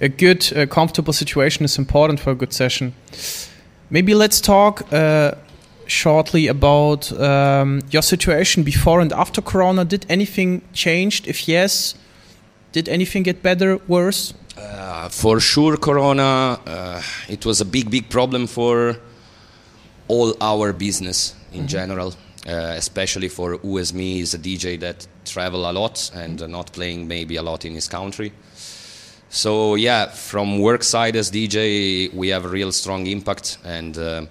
A 0.00 0.08
good, 0.08 0.52
uh, 0.56 0.66
comfortable 0.66 1.12
situation 1.12 1.64
is 1.64 1.78
important 1.78 2.20
for 2.20 2.30
a 2.30 2.34
good 2.34 2.52
session. 2.52 2.94
Maybe 3.90 4.14
let's 4.14 4.40
talk 4.40 4.92
uh, 4.92 5.32
shortly 5.86 6.46
about 6.46 7.12
um, 7.20 7.82
your 7.90 8.02
situation 8.02 8.62
before 8.62 9.00
and 9.00 9.12
after 9.12 9.42
Corona. 9.42 9.84
Did 9.84 10.06
anything 10.08 10.62
changed? 10.72 11.26
If 11.26 11.48
yes, 11.48 11.94
did 12.72 12.88
anything 12.88 13.24
get 13.24 13.42
better, 13.42 13.78
worse? 13.88 14.34
Uh, 14.56 15.08
for 15.08 15.40
sure, 15.40 15.76
Corona. 15.76 16.60
Uh, 16.66 17.02
it 17.28 17.44
was 17.44 17.60
a 17.60 17.64
big, 17.64 17.90
big 17.90 18.08
problem 18.08 18.46
for 18.46 18.96
all 20.06 20.36
our 20.40 20.72
business 20.72 21.34
in 21.58 21.64
mm 21.64 21.68
-hmm. 21.68 21.80
general, 21.80 22.08
uh, 22.46 22.76
especially 22.76 23.28
for 23.28 23.58
who 23.62 23.78
as 23.78 23.92
me 23.92 24.18
is 24.18 24.34
a 24.34 24.38
DJ 24.38 24.78
that 24.78 25.08
travel 25.24 25.64
a 25.64 25.72
lot 25.72 26.10
and 26.14 26.48
not 26.48 26.72
playing 26.72 27.08
maybe 27.08 27.38
a 27.38 27.42
lot 27.42 27.64
in 27.64 27.74
his 27.74 27.88
country. 27.88 28.32
So 29.30 29.76
yeah, 29.76 30.10
from 30.10 30.58
work 30.58 30.82
side 30.82 31.18
as 31.18 31.30
DJ, 31.30 32.10
we 32.14 32.28
have 32.28 32.46
a 32.46 32.48
real 32.48 32.72
strong 32.72 33.06
impact, 33.06 33.58
and 33.64 33.96
uh, 33.96 34.22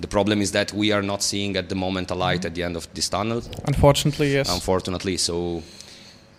the 0.00 0.08
problem 0.08 0.42
is 0.42 0.50
that 0.50 0.72
we 0.72 0.92
are 0.92 1.02
not 1.02 1.22
seeing 1.22 1.56
at 1.56 1.68
the 1.68 1.74
moment 1.74 2.10
a 2.10 2.14
light 2.14 2.44
at 2.44 2.54
the 2.54 2.62
end 2.62 2.76
of 2.76 2.86
this 2.92 3.08
tunnel. 3.08 3.42
Unfortunately, 3.66 4.32
yes. 4.32 4.52
Unfortunately, 4.52 5.16
so 5.16 5.62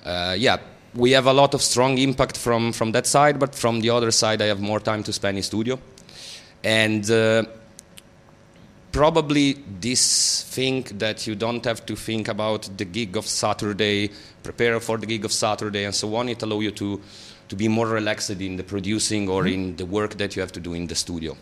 uh, 0.06 0.36
yeah, 0.38 0.58
we 0.94 1.12
have 1.12 1.26
a 1.26 1.34
lot 1.34 1.54
of 1.54 1.62
strong 1.62 1.98
impact 1.98 2.38
from 2.38 2.72
from 2.72 2.92
that 2.92 3.08
side, 3.08 3.40
but 3.40 3.56
from 3.56 3.82
the 3.82 3.90
other 3.90 4.12
side, 4.12 4.44
I 4.44 4.48
have 4.48 4.62
more 4.62 4.80
time 4.80 5.04
to 5.04 5.14
spend 5.14 5.38
in 5.38 5.44
studio, 5.44 5.80
and. 6.64 7.10
Probably 8.92 9.54
this 9.80 10.44
thing 10.44 10.84
that 10.98 11.26
you 11.26 11.36
don't 11.36 11.64
have 11.66 11.86
to 11.86 11.96
think 11.96 12.28
about 12.28 12.70
the 12.78 12.86
gig 12.86 13.16
of 13.16 13.26
Saturday, 13.26 14.12
prepare 14.44 14.80
for 14.80 14.98
the 14.98 15.06
gig 15.06 15.24
of 15.24 15.32
Saturday, 15.32 15.86
and 15.86 15.96
so 15.96 16.14
on. 16.16 16.28
It 16.30 16.44
allows 16.44 16.64
you 16.64 16.72
to 16.72 17.02
to 17.52 17.56
be 17.58 17.68
more 17.68 17.88
relaxed 17.88 18.30
in 18.30 18.56
the 18.56 18.64
producing 18.64 19.28
or 19.28 19.44
mm-hmm. 19.44 19.54
in 19.54 19.76
the 19.76 19.86
work 19.86 20.18
that 20.18 20.36
you 20.36 20.42
have 20.42 20.54
to 20.54 20.60
do 20.62 20.74
in 20.74 20.88
the 20.88 20.96
studio. 20.96 21.36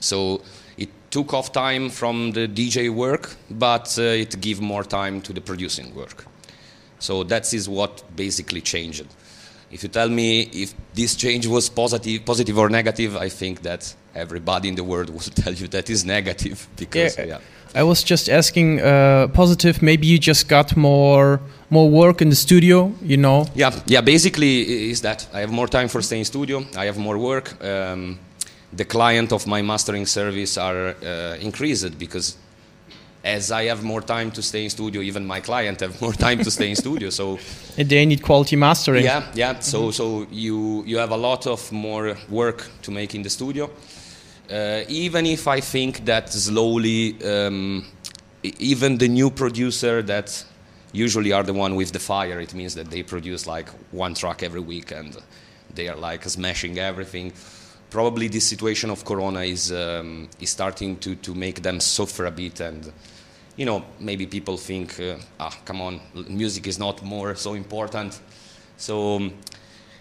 So 0.00 0.42
it 0.76 0.88
took 1.10 1.32
off 1.32 1.52
time 1.52 1.90
from 1.90 2.32
the 2.32 2.48
DJ 2.48 2.92
work, 2.92 3.36
but 3.48 3.96
uh, 3.98 4.02
it 4.24 4.40
gave 4.40 4.60
more 4.60 4.82
time 4.82 5.20
to 5.22 5.32
the 5.32 5.40
producing 5.40 5.94
work. 5.94 6.24
So 6.98 7.22
that 7.24 7.54
is 7.54 7.68
what 7.68 8.02
basically 8.16 8.60
changed. 8.60 9.06
If 9.70 9.82
you 9.82 9.88
tell 9.88 10.08
me 10.08 10.42
if 10.52 10.74
this 10.94 11.14
change 11.14 11.46
was 11.46 11.68
positive, 11.68 12.24
positive 12.24 12.58
or 12.58 12.68
negative, 12.70 13.16
I 13.16 13.28
think 13.28 13.62
that 13.62 13.94
everybody 14.14 14.68
in 14.68 14.74
the 14.74 14.84
world 14.84 15.10
will 15.10 15.20
tell 15.42 15.52
you 15.52 15.68
that 15.68 15.90
is 15.90 16.04
negative 16.04 16.66
because 16.76 17.18
yeah. 17.18 17.24
yeah. 17.24 17.38
I 17.74 17.82
was 17.82 18.02
just 18.02 18.28
asking 18.30 18.80
uh, 18.80 19.28
positive. 19.28 19.82
Maybe 19.82 20.06
you 20.06 20.18
just 20.18 20.48
got 20.48 20.76
more 20.76 21.40
more 21.70 21.90
work 21.90 22.22
in 22.22 22.30
the 22.30 22.36
studio, 22.36 22.92
you 23.02 23.18
know? 23.18 23.46
Yeah, 23.54 23.72
yeah. 23.86 24.00
Basically, 24.00 24.90
is 24.90 25.02
that 25.02 25.28
I 25.34 25.40
have 25.40 25.52
more 25.52 25.68
time 25.68 25.88
for 25.88 26.00
staying 26.00 26.24
studio. 26.24 26.64
I 26.76 26.86
have 26.86 26.98
more 26.98 27.18
work. 27.18 27.62
Um, 27.62 28.18
the 28.72 28.84
client 28.84 29.32
of 29.32 29.46
my 29.46 29.62
mastering 29.62 30.06
service 30.06 30.56
are 30.56 30.94
uh, 31.02 31.36
increased 31.40 31.98
because 31.98 32.36
as 33.24 33.50
I 33.50 33.64
have 33.64 33.82
more 33.82 34.00
time 34.00 34.30
to 34.30 34.42
stay 34.42 34.64
in 34.64 34.70
studio, 34.70 35.02
even 35.02 35.26
my 35.26 35.40
client 35.40 35.80
have 35.80 36.00
more 36.06 36.12
time 36.12 36.38
to 36.44 36.50
stay 36.50 36.70
in 36.70 36.76
studio. 36.76 37.10
So 37.10 37.38
and 37.76 37.88
they 37.92 38.06
need 38.06 38.22
quality 38.22 38.56
mastering. 38.56 39.04
Yeah, 39.04 39.24
yeah. 39.34 39.60
So 39.60 39.78
mm 39.78 39.84
-hmm. 39.84 39.92
so 39.92 40.26
you 40.30 40.84
you 40.86 40.98
have 40.98 41.14
a 41.14 41.18
lot 41.18 41.46
of 41.46 41.70
more 41.72 42.16
work 42.28 42.70
to 42.82 42.92
make 42.92 43.16
in 43.16 43.22
the 43.22 43.30
studio. 43.30 43.70
Uh, 44.50 44.80
even 44.88 45.26
if 45.26 45.46
I 45.46 45.60
think 45.60 46.04
that 46.04 46.32
slowly, 46.32 47.16
um, 47.24 47.84
even 48.58 48.98
the 48.98 49.08
new 49.08 49.30
producer 49.30 50.04
that 50.04 50.46
usually 50.92 51.32
are 51.32 51.42
the 51.42 51.52
one 51.52 51.74
with 51.74 51.92
the 51.92 51.98
fire. 51.98 52.40
It 52.40 52.54
means 52.54 52.74
that 52.74 52.90
they 52.90 53.02
produce 53.02 53.46
like 53.46 53.68
one 53.90 54.14
track 54.14 54.42
every 54.42 54.60
week 54.60 54.90
and 54.90 55.16
they 55.74 55.88
are 55.88 55.96
like 55.96 56.28
smashing 56.28 56.78
everything. 56.78 57.32
Probably 57.90 58.28
this 58.28 58.44
situation 58.44 58.90
of 58.90 59.04
Corona 59.04 59.40
is 59.40 59.72
um, 59.72 60.28
is 60.40 60.50
starting 60.50 60.98
to 60.98 61.14
to 61.16 61.34
make 61.34 61.62
them 61.62 61.80
suffer 61.80 62.26
a 62.26 62.30
bit 62.30 62.60
and. 62.60 62.92
You 63.56 63.66
know, 63.66 63.82
maybe 63.98 64.24
people 64.24 64.56
think, 64.56 65.00
uh, 65.00 65.16
ah, 65.40 65.52
come 65.64 65.80
on, 65.80 66.00
music 66.28 66.68
is 66.68 66.78
not 66.78 67.02
more 67.02 67.34
so 67.34 67.54
important. 67.54 68.20
So, 68.76 69.16
um, 69.16 69.32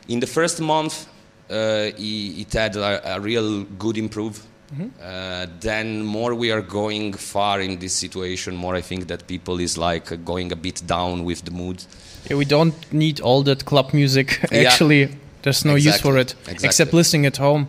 in 0.08 0.20
the 0.20 0.28
first 0.28 0.62
month, 0.62 1.08
uh, 1.50 1.90
it 1.98 2.54
had 2.54 2.76
a, 2.76 3.16
a 3.16 3.20
real 3.20 3.64
good 3.64 3.98
improve 3.98 4.46
Mm-hmm. 4.74 4.88
Uh, 5.02 5.46
then 5.62 6.04
more 6.04 6.36
we 6.36 6.52
are 6.52 6.62
going 6.62 7.14
far 7.14 7.62
in 7.62 7.80
this 7.80 7.94
situation, 7.94 8.56
more 8.56 8.76
I 8.76 8.82
think 8.82 9.08
that 9.08 9.28
people 9.28 9.60
is 9.60 9.78
like 9.78 10.26
going 10.26 10.52
a 10.52 10.56
bit 10.56 10.82
down 10.86 11.24
with 11.24 11.46
the 11.46 11.52
mood. 11.52 11.84
Yeah, 12.30 12.36
we 12.36 12.46
don't 12.46 12.76
need 12.92 13.22
all 13.22 13.44
that 13.44 13.64
club 13.64 13.94
music. 13.94 14.44
Actually, 14.52 15.02
yeah. 15.04 15.10
There's 15.42 15.66
no 15.66 15.76
exactly. 15.76 15.92
use 15.92 16.02
for 16.02 16.18
it 16.18 16.32
exactly. 16.32 16.68
except 16.68 16.94
listening 16.94 17.26
at 17.26 17.38
home. 17.38 17.68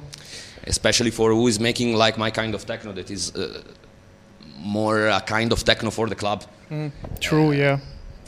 Especially 0.66 1.10
for 1.10 1.30
who 1.30 1.46
is 1.46 1.58
making 1.58 1.94
like 1.94 2.18
my 2.18 2.30
kind 2.30 2.54
of 2.54 2.66
techno 2.66 2.92
that 2.92 3.10
is 3.10 3.34
uh, 3.34 3.62
more 4.58 5.06
a 5.06 5.20
kind 5.20 5.52
of 5.52 5.64
techno 5.64 5.90
for 5.90 6.08
the 6.08 6.14
club. 6.14 6.44
Mm, 6.70 6.92
true, 7.20 7.52
yeah. 7.52 7.78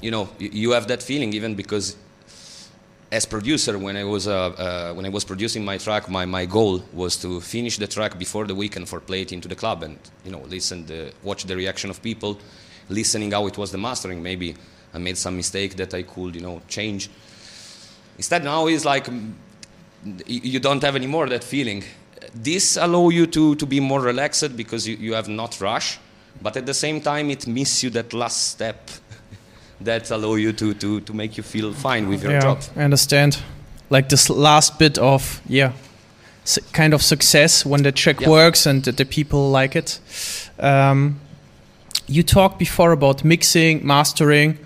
You 0.00 0.10
know, 0.10 0.28
you 0.38 0.70
have 0.70 0.88
that 0.88 1.02
feeling 1.02 1.34
even 1.34 1.54
because 1.54 1.96
as 3.12 3.26
producer, 3.26 3.76
when 3.78 3.96
I 3.96 4.04
was 4.04 4.28
uh, 4.28 4.50
uh, 4.50 4.94
when 4.94 5.04
I 5.04 5.08
was 5.08 5.24
producing 5.24 5.64
my 5.64 5.78
track, 5.78 6.08
my, 6.08 6.24
my 6.24 6.46
goal 6.46 6.82
was 6.92 7.16
to 7.18 7.40
finish 7.40 7.76
the 7.76 7.86
track 7.86 8.18
before 8.18 8.46
the 8.46 8.54
weekend 8.54 8.88
for 8.88 9.00
play 9.00 9.22
it 9.22 9.32
into 9.32 9.48
the 9.48 9.56
club 9.56 9.82
and 9.82 9.98
you 10.24 10.30
know 10.30 10.40
listen, 10.48 10.86
the, 10.86 11.12
watch 11.22 11.44
the 11.44 11.56
reaction 11.56 11.90
of 11.90 12.00
people, 12.02 12.38
listening 12.88 13.32
how 13.32 13.46
it 13.46 13.58
was 13.58 13.72
the 13.72 13.78
mastering. 13.78 14.22
Maybe 14.22 14.54
I 14.94 14.98
made 14.98 15.18
some 15.18 15.36
mistake 15.36 15.76
that 15.76 15.92
I 15.92 16.02
could 16.02 16.36
you 16.36 16.42
know 16.42 16.62
change. 16.68 17.10
Instead, 18.20 18.44
now 18.44 18.66
it's 18.66 18.84
like 18.84 19.08
you 20.26 20.60
don't 20.60 20.82
have 20.82 20.94
anymore 20.94 21.26
that 21.30 21.42
feeling. 21.42 21.82
This 22.34 22.76
allow 22.76 23.08
you 23.08 23.26
to 23.28 23.54
to 23.54 23.64
be 23.64 23.80
more 23.80 24.02
relaxed 24.02 24.54
because 24.58 24.86
you, 24.86 24.96
you 24.96 25.14
have 25.14 25.26
not 25.26 25.58
rush, 25.58 25.98
but 26.42 26.54
at 26.54 26.66
the 26.66 26.74
same 26.74 27.00
time 27.00 27.30
it 27.30 27.46
miss 27.46 27.82
you 27.82 27.88
that 27.88 28.12
last 28.12 28.48
step 28.48 28.90
that 29.80 30.10
allow 30.10 30.34
you 30.34 30.52
to, 30.52 30.74
to, 30.74 31.00
to 31.00 31.14
make 31.14 31.38
you 31.38 31.42
feel 31.42 31.72
fine 31.72 32.10
with 32.10 32.22
your 32.22 32.32
yeah, 32.32 32.40
job. 32.40 32.58
I 32.76 32.82
understand. 32.82 33.38
Like 33.88 34.10
this 34.10 34.28
last 34.28 34.78
bit 34.78 34.98
of, 34.98 35.40
yeah, 35.48 35.72
kind 36.72 36.92
of 36.92 37.00
success 37.00 37.64
when 37.64 37.82
the 37.84 37.92
track 37.92 38.20
yeah. 38.20 38.28
works 38.28 38.66
and 38.66 38.84
the, 38.84 38.92
the, 38.92 39.06
people 39.06 39.50
like 39.50 39.74
it. 39.74 39.98
Um, 40.58 41.20
you 42.06 42.22
talked 42.22 42.58
before 42.58 42.92
about 42.92 43.24
mixing, 43.24 43.86
mastering. 43.86 44.58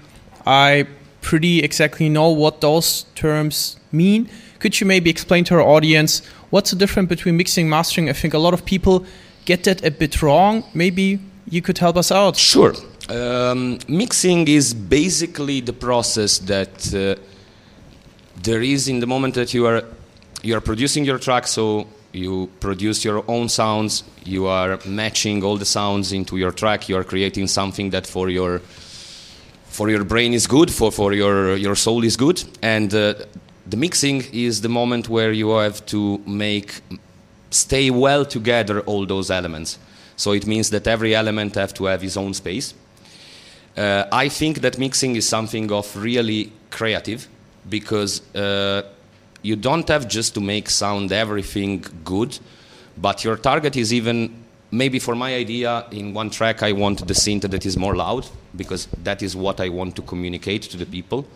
I 0.45 0.87
pretty 1.25 1.61
exactly 1.61 2.09
know 2.09 2.29
what 2.29 2.61
those 2.61 3.07
terms 3.15 3.77
mean. 3.91 4.29
Could 4.59 4.81
you 4.81 4.87
maybe 4.87 5.11
explain 5.11 5.43
to 5.45 5.55
our 5.55 5.63
audience 5.63 6.23
what's 6.51 6.71
the 6.71 6.77
difference 6.77 7.09
between 7.09 7.37
mixing 7.37 7.65
and 7.65 7.71
mastering? 7.71 8.09
I 8.09 8.13
think 8.13 8.35
a 8.35 8.39
lot 8.39 8.55
of 8.55 8.65
people 8.65 9.05
get 9.47 9.65
that 9.65 9.85
a 9.85 9.91
bit 9.91 10.23
wrong. 10.23 10.65
Maybe 10.75 11.19
you 11.49 11.63
could 11.63 11.79
help 11.79 11.97
us 11.97 12.13
out. 12.13 12.37
Sure. 12.37 12.75
Um, 13.09 13.79
mixing 13.89 14.49
is 14.49 14.75
basically 14.75 15.61
the 15.61 15.73
process 15.73 16.39
that 16.41 16.95
uh, 16.95 17.21
there 18.43 18.63
is 18.63 18.89
in 18.89 19.01
the 19.01 19.07
moment 19.07 19.35
that 19.35 19.53
you 19.55 19.67
are 19.67 19.83
you 20.43 20.55
are 20.57 20.61
producing 20.61 21.05
your 21.07 21.19
track. 21.19 21.47
So 21.47 21.87
you 22.13 22.51
produce 22.61 23.05
your 23.05 23.25
own 23.29 23.49
sounds. 23.49 24.05
You 24.25 24.47
are 24.47 24.79
matching 24.87 25.43
all 25.43 25.57
the 25.57 25.65
sounds 25.65 26.13
into 26.13 26.37
your 26.37 26.53
track. 26.53 26.89
You 26.89 26.97
are 26.99 27.05
creating 27.05 27.49
something 27.49 27.91
that 27.91 28.07
for 28.07 28.29
your 28.29 28.61
for 29.77 29.91
your 29.91 30.05
brain 30.05 30.33
is 30.33 30.47
good, 30.47 30.71
for 30.71 30.93
for 30.93 31.13
your 31.13 31.57
your 31.57 31.77
soul 31.77 32.05
is 32.05 32.17
good, 32.17 32.45
and 32.63 32.95
uh, 32.95 33.15
the 33.71 33.77
mixing 33.77 34.23
is 34.33 34.61
the 34.61 34.69
moment 34.69 35.09
where 35.09 35.33
you 35.33 35.51
have 35.51 35.81
to 35.87 36.19
make 36.27 36.81
stay 37.51 37.91
well 37.91 38.25
together 38.25 38.81
all 38.87 39.07
those 39.07 39.31
elements. 39.31 39.79
So 40.17 40.33
it 40.33 40.47
means 40.47 40.71
that 40.71 40.87
every 40.87 41.15
element 41.15 41.55
have 41.55 41.73
to 41.75 41.85
have 41.87 42.03
his 42.03 42.17
own 42.17 42.35
space 42.35 42.75
uh, 43.77 44.05
I 44.13 44.29
think 44.29 44.61
that 44.61 44.79
mixing 44.79 45.17
is 45.17 45.29
something 45.29 45.73
of 45.73 45.97
really 45.97 46.53
creative 46.71 47.29
because 47.69 48.23
uh, 48.35 48.83
you 49.43 49.57
don't 49.57 49.89
have 49.89 50.09
just 50.09 50.35
to 50.35 50.41
make 50.41 50.71
sound 50.71 51.13
everything 51.13 51.85
good, 52.05 52.39
but 52.97 53.25
your 53.25 53.37
target 53.37 53.77
is 53.77 53.93
even 53.93 54.44
maybe 54.75 54.99
for 54.99 55.15
my 55.15 55.35
idea 55.35 55.87
in 55.93 56.13
one 56.13 56.31
track 56.31 56.63
I 56.63 56.73
want 56.73 57.07
the 57.07 57.15
synth 57.15 57.49
that 57.49 57.65
is 57.65 57.77
more 57.77 57.95
loud 57.95 58.27
because 58.57 58.87
that 59.05 59.23
is 59.23 59.37
what 59.37 59.61
I 59.61 59.69
want 59.69 59.95
to 59.97 60.03
communicate 60.03 60.63
to 60.63 60.77
the 60.77 60.87
people. 60.87 61.27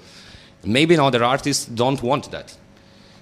Maybe 0.65 0.99
other 0.99 1.23
artists 1.23 1.67
don't 1.67 2.03
want 2.03 2.31
that. 2.33 2.57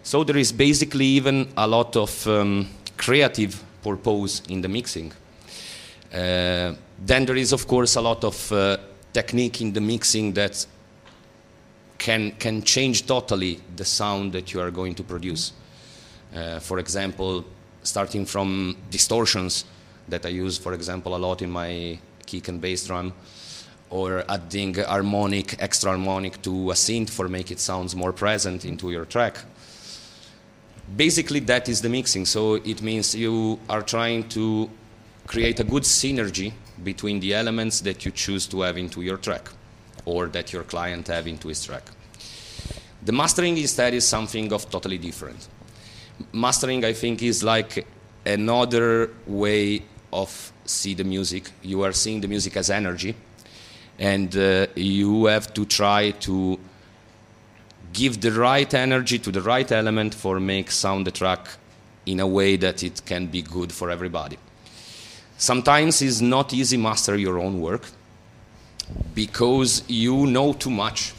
So 0.03 0.25
there 0.25 0.39
is 0.39 0.53
basically 0.53 1.05
even 1.05 1.49
a 1.57 1.67
lot 1.67 1.97
of 1.97 2.27
um, 2.27 2.69
creative 2.97 3.63
purpose 3.83 4.43
in 4.49 4.63
the 4.63 4.69
mixing. 4.69 5.13
Uh, 6.13 6.75
then 7.05 7.27
there 7.27 7.37
is 7.37 7.53
of 7.53 7.67
course 7.67 7.97
a 7.97 8.01
lot 8.01 8.25
of 8.25 8.53
uh, 8.53 8.79
technique 9.13 9.61
in 9.61 9.73
the 9.73 9.81
mixing 9.81 10.33
that 10.33 10.67
can, 11.99 12.33
can 12.33 12.63
change 12.63 13.07
totally 13.07 13.61
the 13.77 13.85
sound 13.85 14.33
that 14.33 14.53
you 14.55 14.61
are 14.61 14.71
going 14.71 14.95
to 14.95 15.03
produce. 15.03 15.53
Uh, 16.35 16.59
for 16.59 16.79
example, 16.79 17.45
starting 17.83 18.25
from 18.25 18.77
distortions 18.91 19.65
that 20.09 20.25
I 20.27 20.31
use, 20.31 20.59
for 20.59 20.73
example, 20.73 21.17
a 21.17 21.19
lot 21.19 21.43
in 21.43 21.51
my 21.51 21.99
kick 22.25 22.49
and 22.49 22.61
bass 22.61 22.87
drum, 22.87 23.13
or 23.91 24.25
adding 24.29 24.75
harmonic, 24.75 25.61
extra 25.63 25.91
harmonic 25.91 26.43
to 26.43 26.71
a 26.71 26.75
synth 26.75 27.11
for 27.11 27.29
make 27.29 27.51
it 27.51 27.61
sounds 27.61 27.95
more 27.95 28.13
present 28.13 28.65
into 28.65 28.91
your 28.91 29.05
track. 29.05 29.39
Basically, 30.97 31.41
that 31.41 31.69
is 31.69 31.81
the 31.83 31.89
mixing. 31.89 32.27
So 32.27 32.55
it 32.55 32.83
means 32.83 33.15
you 33.15 33.59
are 33.69 33.83
trying 33.83 34.29
to 34.31 34.71
create 35.27 35.61
a 35.61 35.65
good 35.65 35.83
synergy 35.83 36.53
between 36.83 37.21
the 37.21 37.35
elements 37.35 37.81
that 37.81 38.05
you 38.05 38.11
choose 38.11 38.47
to 38.47 38.61
have 38.61 38.77
into 38.77 39.03
your 39.03 39.17
track 39.17 39.49
or 40.05 40.27
that 40.29 40.53
your 40.53 40.63
client 40.63 41.09
have 41.09 41.27
into 41.27 41.49
his 41.49 41.65
track. 41.65 41.83
The 43.03 43.13
mastering 43.13 43.57
instead 43.57 43.95
is 43.95 44.07
something 44.07 44.53
of 44.53 44.69
totally 44.71 44.99
different. 44.99 45.49
Mastering, 46.33 46.85
I 46.85 46.93
think, 46.93 47.23
is 47.23 47.43
like 47.43 47.87
another 48.25 49.11
way 49.27 49.83
of 50.17 50.53
see 50.65 50.95
the 50.95 51.05
music. 51.05 51.51
You 51.63 51.83
are 51.83 51.93
seeing 51.93 52.21
the 52.21 52.29
music 52.29 52.57
as 52.57 52.71
energy, 52.71 53.15
and 53.99 54.37
uh, 54.37 54.67
you 54.75 55.27
have 55.27 55.53
to 55.55 55.65
try 55.65 56.11
to 56.29 56.59
give 57.93 58.21
the 58.21 58.33
right 58.33 58.73
energy 58.75 59.19
to 59.19 59.31
the 59.31 59.41
right 59.41 59.71
element 59.71 60.15
for 60.15 60.41
make 60.41 60.71
sound 60.71 61.07
the 61.07 61.11
track 61.11 61.49
in 62.05 62.21
a 62.21 62.27
way 62.27 62.57
that 62.57 62.83
it 62.83 63.03
can 63.05 63.27
be 63.27 63.43
good 63.43 63.73
for 63.73 63.91
everybody. 63.91 64.39
Sometimes 65.39 66.03
it's 66.03 66.21
not 66.21 66.53
easy 66.55 66.77
master 66.77 67.17
your 67.17 67.39
own 67.39 67.61
work 67.61 67.85
because 69.15 69.83
you 69.89 70.27
know 70.27 70.53
too 70.53 70.71
much. 70.71 71.13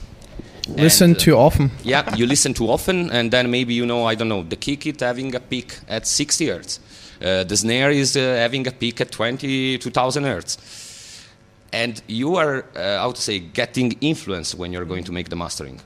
Listen 0.68 1.12
And, 1.12 1.18
uh, 1.18 1.20
too 1.20 1.36
often. 1.36 1.72
yeah, 1.84 2.16
you 2.16 2.25
listen 2.25 2.54
too 2.54 2.68
often, 2.70 3.10
and 3.12 3.32
then 3.32 3.50
maybe 3.50 3.74
you 3.74 3.86
know, 3.86 4.06
I 4.06 4.16
don't 4.16 4.27
know, 4.27 4.44
the 4.44 4.56
kick 4.56 4.86
it 4.86 5.00
having 5.00 5.34
a 5.36 5.39
peak 5.39 5.80
at 5.88 6.06
60 6.08 6.48
hertz. 6.48 6.80
Uh, 7.21 7.43
the 7.43 7.57
snare 7.57 7.89
is 7.89 8.15
uh, 8.15 8.19
having 8.19 8.67
a 8.67 8.71
peak 8.71 9.01
at 9.01 9.12
20, 9.12 9.77
2000 9.79 10.24
hertz. 10.24 11.27
And 11.74 12.01
you 12.07 12.36
are, 12.36 12.65
uh, 12.75 13.00
how 13.00 13.12
to 13.12 13.21
say, 13.21 13.39
getting 13.39 13.93
influence 14.01 14.55
when 14.55 14.71
you're 14.71 14.86
going 14.86 15.03
to 15.05 15.12
make 15.12 15.29
the 15.29 15.36
mastering 15.36 15.81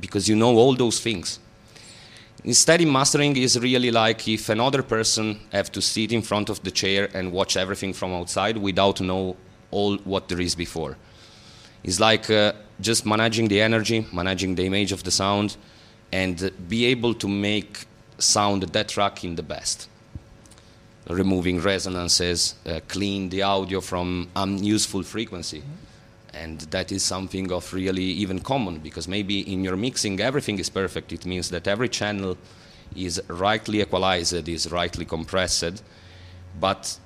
because 0.00 0.28
you 0.28 0.36
know 0.36 0.56
all 0.56 0.74
those 0.74 1.00
things. 1.00 1.40
Instead, 2.44 2.80
in 2.80 2.92
mastering 2.92 3.36
is 3.36 3.58
really 3.58 3.90
like 3.90 4.28
if 4.28 4.48
another 4.48 4.82
person 4.82 5.40
have 5.52 5.72
to 5.72 5.82
sit 5.82 6.12
in 6.12 6.22
front 6.22 6.48
of 6.48 6.62
the 6.62 6.70
chair 6.70 7.08
and 7.12 7.32
watch 7.32 7.56
everything 7.56 7.92
from 7.92 8.12
outside 8.12 8.56
without 8.56 9.00
know 9.00 9.36
all 9.70 9.96
what 9.98 10.28
there 10.28 10.40
is 10.40 10.54
before. 10.54 10.96
It's 11.82 11.98
like 11.98 12.30
uh, 12.30 12.52
just 12.80 13.04
managing 13.04 13.48
the 13.48 13.60
energy, 13.60 14.06
managing 14.12 14.54
the 14.54 14.66
image 14.66 14.92
of 14.92 15.02
the 15.02 15.10
sound, 15.10 15.56
and 16.12 16.52
be 16.68 16.86
able 16.86 17.14
to 17.14 17.28
make 17.28 17.86
sound 18.18 18.62
that 18.62 18.88
track 18.88 19.24
in 19.24 19.34
the 19.34 19.42
best. 19.42 19.88
Removing 21.08 21.60
resonances, 21.60 22.56
uh, 22.66 22.80
clean 22.88 23.28
the 23.28 23.42
audio 23.42 23.80
from 23.80 24.28
unuseful 24.34 25.02
frequency. 25.02 25.62
And 26.34 26.60
that 26.72 26.92
is 26.92 27.02
something 27.02 27.50
of 27.52 27.72
really 27.72 28.02
even 28.02 28.40
common 28.40 28.78
because 28.78 29.08
maybe 29.08 29.40
in 29.52 29.64
your 29.64 29.76
mixing 29.76 30.20
everything 30.20 30.58
is 30.58 30.68
perfect. 30.68 31.12
It 31.12 31.24
means 31.24 31.50
that 31.50 31.66
every 31.66 31.88
channel 31.88 32.36
is 32.94 33.22
rightly 33.28 33.80
equalized, 33.80 34.48
is 34.48 34.70
rightly 34.70 35.04
compressed, 35.04 35.82
but 36.60 36.98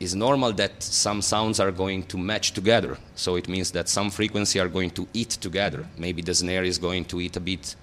it's 0.00 0.14
normal 0.14 0.52
that 0.52 0.82
some 0.82 1.22
sounds 1.22 1.60
are 1.60 1.70
going 1.70 2.02
to 2.04 2.18
match 2.18 2.52
together. 2.52 2.98
So 3.14 3.36
it 3.36 3.48
means 3.48 3.70
that 3.70 3.88
some 3.88 4.10
frequency 4.10 4.58
are 4.60 4.68
going 4.68 4.90
to 4.90 5.06
eat 5.14 5.30
together. 5.30 5.86
Maybe 5.96 6.22
the 6.22 6.34
snare 6.34 6.64
is 6.64 6.78
going 6.78 7.04
to 7.06 7.20
eat 7.20 7.36
a 7.36 7.40
bit 7.40 7.76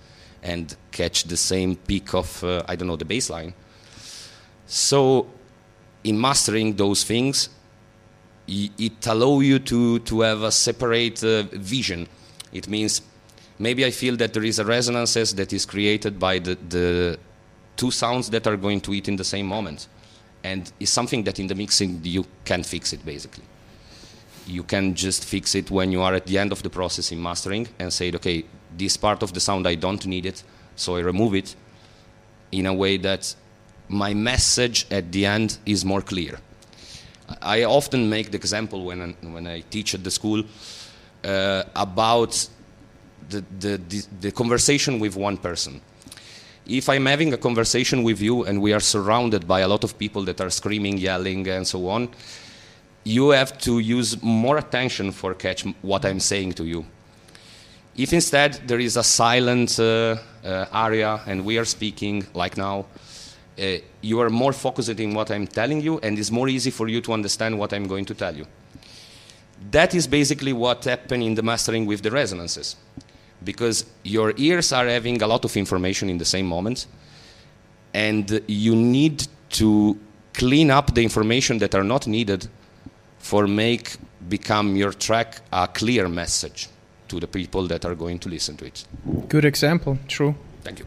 and 0.43 0.75
catch 0.91 1.23
the 1.23 1.37
same 1.37 1.75
peak 1.75 2.13
of, 2.13 2.43
uh, 2.43 2.63
I 2.67 2.75
don't 2.75 2.87
know, 2.87 2.95
the 2.95 3.05
bass 3.05 3.29
line. 3.29 3.53
So 4.65 5.27
in 6.03 6.19
mastering 6.19 6.75
those 6.75 7.03
things, 7.03 7.49
it 8.47 9.07
allow 9.07 9.39
you 9.39 9.59
to, 9.59 9.99
to 9.99 10.21
have 10.21 10.41
a 10.41 10.51
separate 10.51 11.23
uh, 11.23 11.43
vision. 11.53 12.07
It 12.51 12.67
means 12.67 13.01
maybe 13.59 13.85
I 13.85 13.91
feel 13.91 14.17
that 14.17 14.33
there 14.33 14.43
is 14.43 14.59
a 14.59 14.65
resonances 14.65 15.33
that 15.35 15.53
is 15.53 15.65
created 15.65 16.19
by 16.19 16.39
the, 16.39 16.55
the 16.69 17.19
two 17.77 17.91
sounds 17.91 18.29
that 18.31 18.47
are 18.47 18.57
going 18.57 18.81
to 18.81 18.93
eat 18.93 19.07
in 19.07 19.15
the 19.15 19.23
same 19.23 19.45
moment. 19.45 19.87
And 20.43 20.71
it's 20.79 20.91
something 20.91 21.23
that 21.23 21.39
in 21.39 21.47
the 21.47 21.55
mixing 21.55 22.01
you 22.03 22.25
can 22.43 22.63
fix 22.63 22.93
it 22.93 23.05
basically. 23.05 23.43
You 24.47 24.63
can 24.63 24.95
just 24.95 25.23
fix 25.23 25.55
it 25.55 25.69
when 25.69 25.91
you 25.91 26.01
are 26.01 26.15
at 26.15 26.25
the 26.25 26.37
end 26.37 26.51
of 26.51 26.63
the 26.63 26.69
process 26.69 27.11
in 27.11 27.21
mastering 27.21 27.67
and 27.79 27.93
say, 27.93 28.11
okay, 28.15 28.43
this 28.75 28.97
part 28.97 29.21
of 29.23 29.33
the 29.33 29.39
sound 29.39 29.67
I 29.67 29.75
don't 29.75 30.05
need 30.05 30.25
it, 30.25 30.43
so 30.75 30.95
I 30.95 31.01
remove 31.01 31.35
it 31.35 31.55
in 32.51 32.65
a 32.65 32.73
way 32.73 32.97
that 32.97 33.35
my 33.91 34.13
message 34.13 34.85
at 34.91 35.11
the 35.11 35.25
end 35.25 35.57
is 35.65 35.83
more 35.85 36.01
clear. 36.01 36.39
I 37.41 37.63
often 37.63 38.09
make 38.09 38.31
the 38.31 38.37
example 38.37 38.85
when 38.85 39.01
I, 39.01 39.27
when 39.27 39.47
I 39.47 39.61
teach 39.69 39.93
at 39.93 40.03
the 40.03 40.11
school 40.11 40.43
uh, 41.23 41.63
about 41.75 42.49
the, 43.29 43.43
the, 43.59 43.77
the, 43.77 44.05
the 44.21 44.31
conversation 44.31 44.99
with 44.99 45.15
one 45.15 45.37
person. 45.37 45.81
If 46.67 46.89
I'm 46.89 47.05
having 47.05 47.33
a 47.33 47.37
conversation 47.37 48.03
with 48.03 48.21
you 48.21 48.43
and 48.45 48.61
we 48.61 48.73
are 48.73 48.79
surrounded 48.79 49.47
by 49.47 49.61
a 49.61 49.67
lot 49.67 49.83
of 49.83 49.97
people 49.97 50.23
that 50.25 50.39
are 50.41 50.49
screaming, 50.49 50.97
yelling, 50.97 51.47
and 51.47 51.67
so 51.67 51.87
on, 51.89 52.09
you 53.03 53.29
have 53.29 53.57
to 53.59 53.79
use 53.79 54.21
more 54.21 54.57
attention 54.57 55.11
for 55.11 55.33
catch 55.33 55.63
what 55.81 56.05
I'm 56.05 56.19
saying 56.19 56.53
to 56.53 56.65
you. 56.65 56.85
If 57.97 58.13
instead 58.13 58.67
there 58.67 58.79
is 58.79 58.95
a 58.95 59.03
silent 59.03 59.79
uh, 59.79 60.17
uh, 60.43 60.65
area 60.73 61.21
and 61.25 61.43
we 61.43 61.57
are 61.57 61.65
speaking 61.65 62.25
like 62.33 62.57
now, 62.57 62.85
uh, 63.59 63.77
you 64.01 64.19
are 64.19 64.29
more 64.29 64.53
focused 64.53 64.99
in 64.99 65.13
what 65.13 65.31
I'm 65.31 65.47
telling 65.47 65.81
you, 65.81 65.99
and 65.99 66.17
it's 66.17 66.31
more 66.31 66.49
easy 66.49 66.71
for 66.71 66.87
you 66.87 67.01
to 67.01 67.13
understand 67.13 67.57
what 67.57 67.73
I'm 67.73 67.87
going 67.87 68.05
to 68.05 68.13
tell 68.13 68.35
you. 68.35 68.45
That 69.71 69.93
is 69.93 70.07
basically 70.07 70.53
what 70.53 70.85
happened 70.85 71.23
in 71.23 71.35
the 71.35 71.43
mastering 71.43 71.85
with 71.85 72.01
the 72.01 72.11
resonances, 72.11 72.75
because 73.43 73.85
your 74.03 74.33
ears 74.37 74.71
are 74.73 74.87
having 74.87 75.21
a 75.21 75.27
lot 75.27 75.45
of 75.45 75.55
information 75.57 76.09
in 76.09 76.17
the 76.17 76.25
same 76.25 76.45
moment, 76.45 76.87
and 77.93 78.41
you 78.47 78.75
need 78.75 79.27
to 79.49 79.97
clean 80.33 80.71
up 80.71 80.93
the 80.95 81.03
information 81.03 81.59
that 81.59 81.75
are 81.75 81.83
not 81.83 82.07
needed 82.07 82.47
for 83.19 83.47
make 83.47 83.97
become 84.29 84.75
your 84.75 84.93
track 84.93 85.41
a 85.51 85.67
clear 85.67 86.07
message 86.07 86.69
to 87.07 87.19
the 87.19 87.27
people 87.27 87.67
that 87.67 87.85
are 87.85 87.95
going 87.95 88.17
to 88.17 88.29
listen 88.29 88.55
to 88.55 88.65
it. 88.65 88.85
Good 89.27 89.45
example. 89.45 89.97
True. 90.07 90.33
Thank 90.63 90.79
you. 90.79 90.85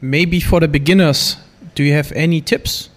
Maybe 0.00 0.40
for 0.40 0.60
the 0.60 0.68
beginners, 0.68 1.36
do 1.74 1.82
you 1.82 1.92
have 1.92 2.12
any 2.12 2.40
tips? 2.40 2.88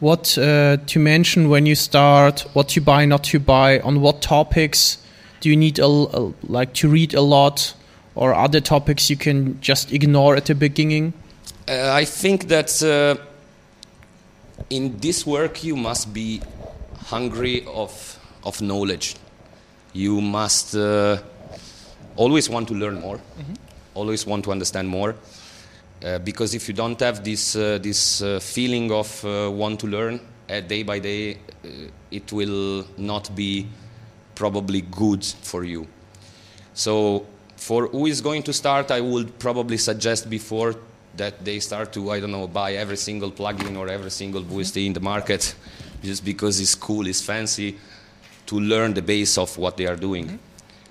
What 0.00 0.38
uh, 0.38 0.78
to 0.86 0.98
mention 0.98 1.48
when 1.48 1.66
you 1.66 1.74
start? 1.74 2.46
What 2.54 2.68
to 2.70 2.80
buy, 2.80 3.04
not 3.04 3.24
to 3.24 3.38
buy? 3.38 3.80
On 3.80 4.00
what 4.00 4.22
topics 4.22 4.98
do 5.40 5.48
you 5.50 5.56
need 5.56 5.78
a, 5.78 5.84
a- 5.86 6.32
like 6.48 6.72
to 6.74 6.88
read 6.88 7.14
a 7.14 7.20
lot, 7.20 7.74
or 8.14 8.34
other 8.34 8.60
topics 8.60 9.10
you 9.10 9.16
can 9.16 9.60
just 9.60 9.92
ignore 9.92 10.36
at 10.36 10.46
the 10.46 10.54
beginning? 10.54 11.12
Uh, 11.68 11.90
I 11.92 12.04
think 12.06 12.48
that 12.48 12.82
uh, 12.82 13.16
in 14.70 14.98
this 14.98 15.26
work 15.26 15.62
you 15.62 15.76
must 15.76 16.12
be 16.14 16.40
hungry 17.06 17.64
of, 17.66 18.18
of 18.44 18.60
knowledge. 18.60 19.16
You 19.92 20.20
must 20.20 20.74
uh, 20.74 21.18
always 22.16 22.48
want 22.48 22.68
to 22.68 22.74
learn 22.74 23.00
more, 23.00 23.20
always 23.94 24.26
want 24.26 24.44
to 24.44 24.52
understand 24.52 24.88
more. 24.88 25.14
Uh, 26.02 26.18
because 26.18 26.54
if 26.54 26.66
you 26.66 26.74
don't 26.74 26.98
have 27.00 27.22
this, 27.22 27.56
uh, 27.56 27.78
this 27.82 28.22
uh, 28.22 28.40
feeling 28.40 28.90
of 28.90 29.24
uh, 29.24 29.50
want 29.50 29.78
to 29.78 29.86
learn 29.86 30.18
uh, 30.48 30.60
day 30.60 30.82
by 30.82 30.98
day, 30.98 31.34
uh, 31.34 31.68
it 32.10 32.32
will 32.32 32.86
not 32.96 33.34
be 33.36 33.66
probably 34.34 34.80
good 34.80 35.22
for 35.24 35.64
you. 35.64 35.86
So 36.72 37.26
for 37.56 37.88
who 37.88 38.06
is 38.06 38.22
going 38.22 38.42
to 38.44 38.52
start, 38.54 38.90
I 38.90 39.02
would 39.02 39.38
probably 39.38 39.76
suggest 39.76 40.30
before 40.30 40.74
that 41.16 41.44
they 41.44 41.60
start 41.60 41.92
to, 41.92 42.10
I 42.10 42.20
don't 42.20 42.32
know, 42.32 42.46
buy 42.46 42.74
every 42.74 42.96
single 42.96 43.30
plugin 43.30 43.76
or 43.76 43.88
every 43.88 44.10
single 44.10 44.42
boost 44.42 44.76
in 44.78 44.94
the 44.94 45.00
market 45.00 45.54
just 46.02 46.24
because 46.24 46.58
it's 46.60 46.74
cool, 46.74 47.06
it's 47.06 47.20
fancy, 47.20 47.76
to 48.46 48.58
learn 48.58 48.94
the 48.94 49.02
base 49.02 49.36
of 49.36 49.58
what 49.58 49.76
they 49.76 49.86
are 49.86 49.96
doing. 49.96 50.38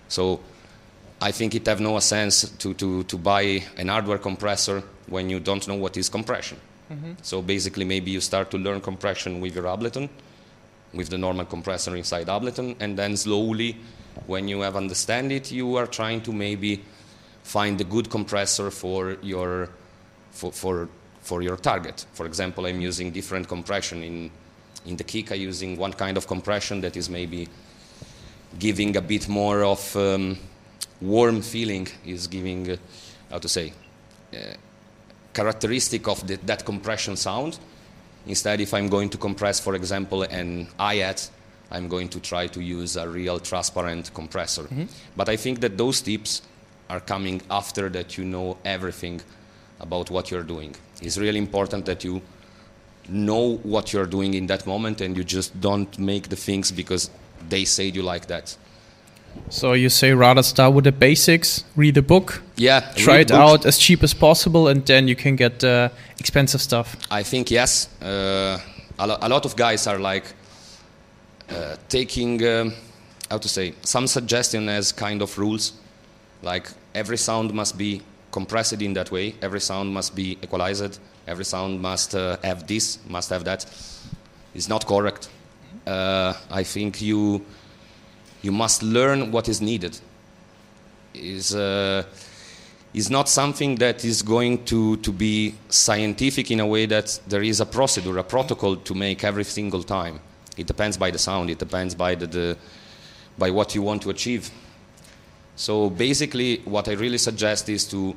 So 0.08 0.40
I 1.20 1.32
think 1.32 1.56
it 1.56 1.66
have 1.66 1.82
no 1.82 1.98
sense 2.00 2.48
to, 2.50 2.76
to, 2.76 3.04
to 3.04 3.18
buy 3.18 3.64
an 3.78 3.88
hardware 3.88 4.20
compressor 4.20 4.84
when 5.10 5.30
you 5.30 5.40
don't 5.40 5.68
know 5.68 5.76
what 5.76 5.98
is 5.98 6.10
compression. 6.10 6.58
So 7.22 7.42
basically, 7.42 7.86
maybe 7.86 8.12
you 8.12 8.22
start 8.22 8.50
to 8.52 8.58
learn 8.58 8.82
compression 8.82 9.40
with 9.42 9.56
your 9.56 9.66
Ableton, 9.66 10.10
with 10.94 11.10
the 11.10 11.18
normal 11.18 11.46
compressor 11.46 11.96
inside 11.96 12.28
Ableton, 12.28 12.76
and 12.80 12.98
then 12.98 13.16
slowly, 13.16 13.78
when 14.26 14.48
you 14.48 14.62
have 14.62 14.76
understand 14.76 15.32
it, 15.32 15.52
you 15.52 15.76
are 15.78 15.88
trying 15.88 16.22
to 16.22 16.34
maybe 16.34 16.82
find 17.44 17.80
a 17.82 17.84
good 17.84 18.10
compressor 18.10 18.72
for 18.72 19.18
your 19.22 19.70
for, 20.32 20.52
for 20.52 20.90
for 21.22 21.42
your 21.44 21.58
target. 21.58 22.06
For 22.14 22.26
example, 22.26 22.66
I'm 22.66 22.82
using 22.82 23.12
different 23.12 23.48
compression 23.48 24.04
in 24.04 24.32
in 24.86 24.98
the 24.98 25.04
kick. 25.04 25.32
I'm 25.32 25.40
using 25.42 25.78
one 25.78 25.94
kind 25.94 26.18
of 26.18 26.26
compression 26.26 26.82
that 26.82 26.96
is 26.98 27.10
maybe 27.10 27.48
giving 28.58 28.98
a 28.98 29.02
bit 29.02 29.28
more 29.28 29.64
of 29.64 29.96
um, 29.96 30.38
warm 31.02 31.42
feeling. 31.42 31.88
Is 32.06 32.28
giving 32.28 32.72
uh, 32.72 32.78
how 33.30 33.40
to 33.40 33.48
say 33.48 33.74
uh, 34.34 34.56
characteristic 35.40 36.08
of 36.08 36.26
the, 36.28 36.36
that 36.46 36.66
compression 36.66 37.16
sound. 37.16 37.60
Instead, 38.28 38.60
if 38.62 38.74
I'm 38.74 38.90
going 38.90 39.10
to 39.10 39.18
compress, 39.18 39.60
for 39.60 39.74
example, 39.76 40.24
an 40.24 40.68
hi-hat, 40.78 41.30
I'm 41.72 41.88
going 41.88 42.10
to 42.10 42.20
try 42.20 42.48
to 42.48 42.62
use 42.62 42.98
a 42.98 43.08
real 43.08 43.40
transparent 43.40 44.14
compressor. 44.14 44.64
Mm-hmm. 44.64 44.86
But 45.16 45.30
I 45.30 45.38
think 45.38 45.62
that 45.62 45.78
those 45.78 46.02
tips 46.02 46.42
are 46.90 47.00
coming 47.00 47.42
after 47.50 47.90
that 47.90 48.18
you 48.18 48.26
know 48.26 48.58
everything 48.66 49.22
about 49.80 50.10
what 50.10 50.32
you're 50.32 50.48
doing. 50.56 50.76
It's 51.02 51.18
really 51.18 51.40
important 51.40 51.86
that 51.86 52.04
you 52.04 52.22
know 53.08 53.58
what 53.74 53.94
you're 53.94 54.12
doing 54.18 54.34
in 54.34 54.48
that 54.48 54.68
moment 54.68 55.02
and 55.02 55.16
you 55.16 55.24
just 55.24 55.60
don't 55.62 55.98
make 55.98 56.30
the 56.30 56.36
things 56.36 56.72
because 56.72 57.10
they 57.48 57.64
said 57.66 57.96
you 57.96 58.04
like 58.04 58.26
that. 58.28 58.58
So 59.50 59.74
you 59.74 59.90
say 59.90 60.14
rather 60.14 60.44
start 60.44 60.74
with 60.74 60.84
the 60.84 60.92
basics, 60.92 61.64
read 61.76 61.96
the 61.96 62.02
book, 62.02 62.42
Yeah, 62.56 62.82
try 62.96 63.20
it 63.20 63.32
out 63.32 63.66
as 63.66 63.78
cheap 63.78 64.04
as 64.04 64.14
possible, 64.14 64.68
and 64.68 64.86
then 64.86 65.08
you 65.08 65.16
can 65.16 65.36
get 65.36 65.64
uh, 65.64 65.90
expensive 66.20 66.62
stuff. 66.62 66.96
I 67.10 67.24
think 67.24 67.50
yes. 67.50 67.88
Uh, 68.02 68.60
a, 69.00 69.08
lo- 69.08 69.18
a 69.22 69.30
lot 69.30 69.46
of 69.46 69.56
guys 69.56 69.88
are 69.88 69.98
like 69.98 70.26
uh, 71.50 71.76
taking, 71.88 72.46
um, 72.46 72.74
how 73.30 73.38
to 73.38 73.48
say, 73.50 73.74
some 73.82 74.08
suggestion 74.08 74.70
as 74.70 74.92
kind 74.92 75.22
of 75.22 75.38
rules. 75.38 75.74
Like 76.44 76.70
every 76.94 77.18
sound 77.18 77.54
must 77.54 77.78
be 77.78 78.02
compressed 78.32 78.82
in 78.82 78.94
that 78.94 79.12
way. 79.12 79.36
Every 79.42 79.62
sound 79.62 79.94
must 79.94 80.16
be 80.16 80.38
equalized. 80.44 81.00
Every 81.28 81.46
sound 81.46 81.82
must 81.82 82.14
uh, 82.16 82.38
have 82.44 82.68
this, 82.68 83.00
must 83.08 83.30
have 83.30 83.44
that. 83.46 83.66
It's 84.54 84.68
not 84.70 84.86
correct. 84.86 85.30
Uh, 85.88 86.34
I 86.52 86.64
think 86.64 87.02
you 87.02 87.46
you 88.42 88.52
must 88.52 88.84
learn 88.84 89.32
what 89.32 89.50
is 89.50 89.62
needed. 89.62 90.00
Is 91.14 91.56
uh, 91.56 92.04
is 92.94 93.10
not 93.10 93.30
something 93.30 93.76
that 93.76 94.04
is 94.04 94.22
going 94.22 94.66
to, 94.66 94.98
to 94.98 95.12
be 95.12 95.54
scientific 95.70 96.50
in 96.50 96.60
a 96.60 96.66
way 96.66 96.86
that 96.88 97.20
there 97.28 97.44
is 97.44 97.60
a 97.60 97.66
procedure, 97.66 98.18
a 98.18 98.24
protocol 98.24 98.76
to 98.76 98.96
make 98.96 99.24
every 99.24 99.44
single 99.44 99.84
time. 99.84 100.20
It 100.58 100.66
depends 100.66 100.98
by 100.98 101.12
the 101.12 101.20
sound, 101.20 101.50
it 101.50 101.60
depends 101.60 101.94
by, 101.94 102.16
the, 102.16 102.28
the, 102.28 102.58
by 103.38 103.52
what 103.52 103.76
you 103.76 103.84
want 103.84 104.02
to 104.04 104.10
achieve. 104.10 104.50
So 105.56 105.90
basically, 105.90 106.62
what 106.66 106.88
I 106.88 106.94
really 106.94 107.18
suggest 107.18 107.70
is 107.70 107.86
to 107.90 108.16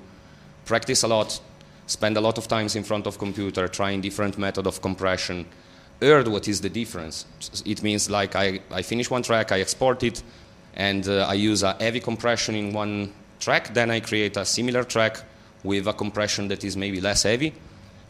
practice 0.64 1.02
a 1.02 1.08
lot, 1.08 1.38
spend 1.86 2.16
a 2.16 2.20
lot 2.20 2.38
of 2.38 2.48
times 2.48 2.74
in 2.74 2.82
front 2.82 3.06
of 3.06 3.18
computer, 3.18 3.68
trying 3.68 4.00
different 4.00 4.38
method 4.38 4.66
of 4.66 4.80
compression, 4.80 5.44
heard 6.06 6.28
what 6.28 6.48
is 6.48 6.60
the 6.60 6.68
difference. 6.68 7.26
It 7.64 7.82
means 7.82 8.10
like 8.10 8.36
I, 8.36 8.60
I 8.70 8.82
finish 8.82 9.10
one 9.10 9.22
track, 9.22 9.52
I 9.52 9.60
export 9.60 10.02
it, 10.02 10.22
and 10.74 11.06
uh, 11.08 11.26
I 11.28 11.34
use 11.34 11.62
a 11.62 11.74
heavy 11.74 12.00
compression 12.00 12.54
in 12.54 12.72
one 12.72 13.12
track, 13.40 13.74
then 13.74 13.90
I 13.90 14.00
create 14.00 14.36
a 14.36 14.44
similar 14.44 14.84
track 14.84 15.22
with 15.64 15.86
a 15.86 15.92
compression 15.92 16.48
that 16.48 16.64
is 16.64 16.76
maybe 16.76 17.00
less 17.00 17.22
heavy, 17.22 17.52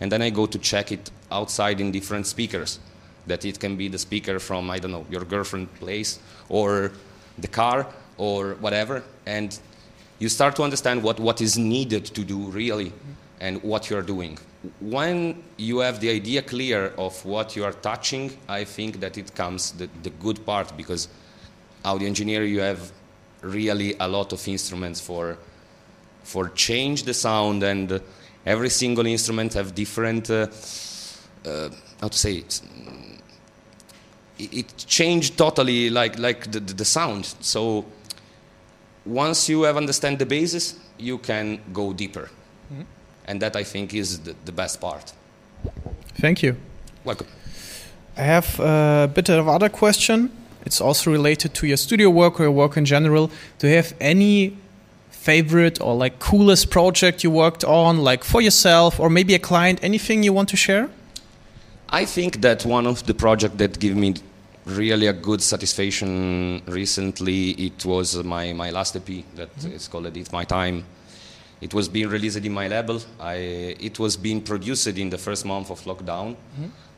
and 0.01 0.11
then 0.11 0.23
I 0.23 0.31
go 0.31 0.47
to 0.47 0.59
check 0.59 0.93
it 0.93 1.11
outside 1.31 1.81
in 1.81 1.93
different 1.93 2.27
speakers. 2.27 2.79
That 3.27 3.45
it 3.45 3.61
can 3.61 3.77
be 3.77 3.89
the 3.89 3.99
speaker 3.99 4.41
from, 4.41 4.71
I 4.71 4.79
don't 4.79 4.91
know, 4.91 5.07
your 5.09 5.25
girlfriend 5.25 5.73
place, 5.75 6.19
or 6.49 6.93
the 7.39 7.49
car, 7.49 7.87
or 8.19 8.55
whatever, 8.55 9.03
and 9.27 9.59
you 10.19 10.29
start 10.29 10.57
to 10.57 10.63
understand 10.63 11.03
what, 11.03 11.19
what 11.19 11.41
is 11.41 11.59
needed 11.59 12.05
to 12.05 12.25
do 12.25 12.39
really 12.49 12.93
and 13.43 13.61
what 13.65 13.91
you're 13.91 14.07
doing. 14.15 14.39
When 14.81 15.43
you 15.57 15.81
have 15.81 15.99
the 15.99 16.11
idea 16.11 16.43
clear 16.43 16.95
of 16.97 17.25
what 17.25 17.57
you 17.57 17.65
are 17.65 17.73
touching, 17.73 18.31
I 18.49 18.63
think 18.63 19.01
that 19.01 19.19
it 19.19 19.35
comes 19.35 19.73
the, 19.73 19.89
the 20.05 20.11
good 20.11 20.47
part 20.47 20.77
because 20.77 21.09
audio 21.85 22.07
engineer 22.07 22.45
you 22.45 22.61
have 22.61 22.93
really 23.41 23.97
a 23.99 24.07
lot 24.07 24.33
of 24.33 24.47
instruments 24.47 25.01
for 25.01 25.37
for 26.23 26.51
change 26.51 27.03
the 27.03 27.13
sound 27.13 27.65
and 27.65 28.01
every 28.47 28.71
single 28.71 29.07
instrument 29.07 29.55
have 29.55 29.75
different 29.75 30.31
uh, 30.31 30.47
uh, 31.45 31.69
how 32.01 32.07
to 32.07 32.19
say 32.19 32.35
it? 32.35 32.63
It, 34.39 34.69
changed 34.87 35.37
totally 35.37 35.91
like 35.91 36.17
like 36.17 36.53
the, 36.53 36.61
the, 36.61 36.75
the 36.75 36.85
sound. 36.85 37.25
So 37.41 37.85
once 39.05 39.49
you 39.49 39.63
have 39.63 39.77
understand 39.77 40.21
the 40.21 40.27
basis 40.27 40.79
you 40.97 41.19
can 41.19 41.61
go 41.73 41.93
deeper 41.93 42.31
and 43.27 43.41
that 43.41 43.57
i 43.57 43.65
think 43.65 43.95
is 43.95 44.21
the, 44.21 44.35
the 44.45 44.53
best 44.53 44.81
part 44.81 45.13
Thank 46.21 46.43
you. 46.43 46.57
welcome 47.05 47.27
I 48.17 48.23
have 48.23 48.61
a 48.61 49.11
bit 49.13 49.29
of 49.31 49.49
other 49.49 49.69
question. 49.69 50.31
It's 50.67 50.81
also 50.81 51.11
related 51.11 51.55
to 51.55 51.67
your 51.67 51.79
studio 51.79 52.11
work 52.11 52.39
or 52.39 52.45
your 52.45 52.53
work 52.53 52.77
in 52.77 52.85
general. 52.85 53.31
Do 53.59 53.69
you 53.69 53.77
have 53.77 53.95
any 54.01 54.57
favorite 55.11 55.81
or 55.81 55.97
like 55.97 56.19
coolest 56.19 56.71
project 56.71 57.25
you 57.25 57.31
worked 57.31 57.65
on, 57.65 57.99
like 57.99 58.23
for 58.23 58.43
yourself 58.43 59.01
or 59.01 59.09
maybe 59.09 59.35
a 59.35 59.39
client? 59.39 59.79
Anything 59.83 60.23
you 60.23 60.33
want 60.33 60.51
to 60.51 60.57
share? 60.57 60.91
I 61.89 62.05
think 62.05 62.43
that 62.43 62.67
one 62.67 62.87
of 62.87 63.05
the 63.07 63.15
projects 63.15 63.57
that 63.57 63.79
give 63.79 63.97
me 63.97 64.15
really 64.65 65.07
a 65.07 65.13
good 65.13 65.43
satisfaction 65.43 66.63
recently 66.67 67.51
it 67.51 67.85
was 67.85 68.23
my, 68.23 68.53
my 68.53 68.71
last 68.71 68.95
EP 68.95 69.07
that 69.35 69.55
mm-hmm. 69.57 69.73
is 69.73 69.89
called 69.89 70.17
It's 70.17 70.33
My 70.33 70.45
Time. 70.45 70.85
It 71.63 71.73
was 71.73 71.89
being 71.89 72.09
released 72.09 72.37
in 72.45 72.53
my 72.53 72.67
label. 72.67 73.01
I, 73.21 73.37
it 73.89 73.99
was 73.99 74.17
being 74.17 74.41
produced 74.43 74.89
in 74.89 75.11
the 75.11 75.19
first 75.19 75.45
month 75.45 75.71
of 75.71 75.81
lockdown. 75.85 76.35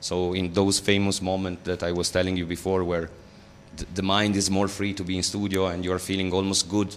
So 0.00 0.32
in 0.32 0.52
those 0.54 0.80
famous 0.80 1.20
moments 1.20 1.62
that 1.64 1.82
I 1.82 1.92
was 1.92 2.10
telling 2.10 2.36
you 2.36 2.46
before, 2.46 2.82
where 2.82 3.10
th- 3.76 3.88
the 3.94 4.02
mind 4.02 4.36
is 4.36 4.50
more 4.50 4.68
free 4.68 4.94
to 4.94 5.04
be 5.04 5.16
in 5.18 5.22
studio 5.22 5.66
and 5.66 5.84
you're 5.84 5.98
feeling 5.98 6.32
almost 6.32 6.68
good 6.70 6.96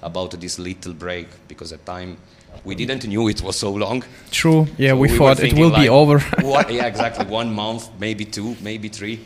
about 0.00 0.30
this 0.40 0.58
little 0.60 0.92
break 0.92 1.26
because 1.48 1.72
at 1.72 1.84
time 1.84 2.16
we 2.64 2.74
didn't 2.76 3.04
knew 3.06 3.28
it 3.28 3.42
was 3.42 3.56
so 3.56 3.72
long. 3.72 4.04
True. 4.30 4.66
Yeah, 4.78 4.90
So 4.90 4.96
we, 4.96 5.08
were 5.08 5.16
thought 5.18 5.40
it 5.42 5.54
will 5.54 5.74
be 5.74 5.88
over. 5.88 6.20
what, 6.40 6.72
yeah, 6.76 6.86
exactly. 6.86 7.26
One 7.26 7.52
month, 7.52 7.90
maybe 7.98 8.24
two, 8.24 8.56
maybe 8.60 8.88
three. 8.88 9.20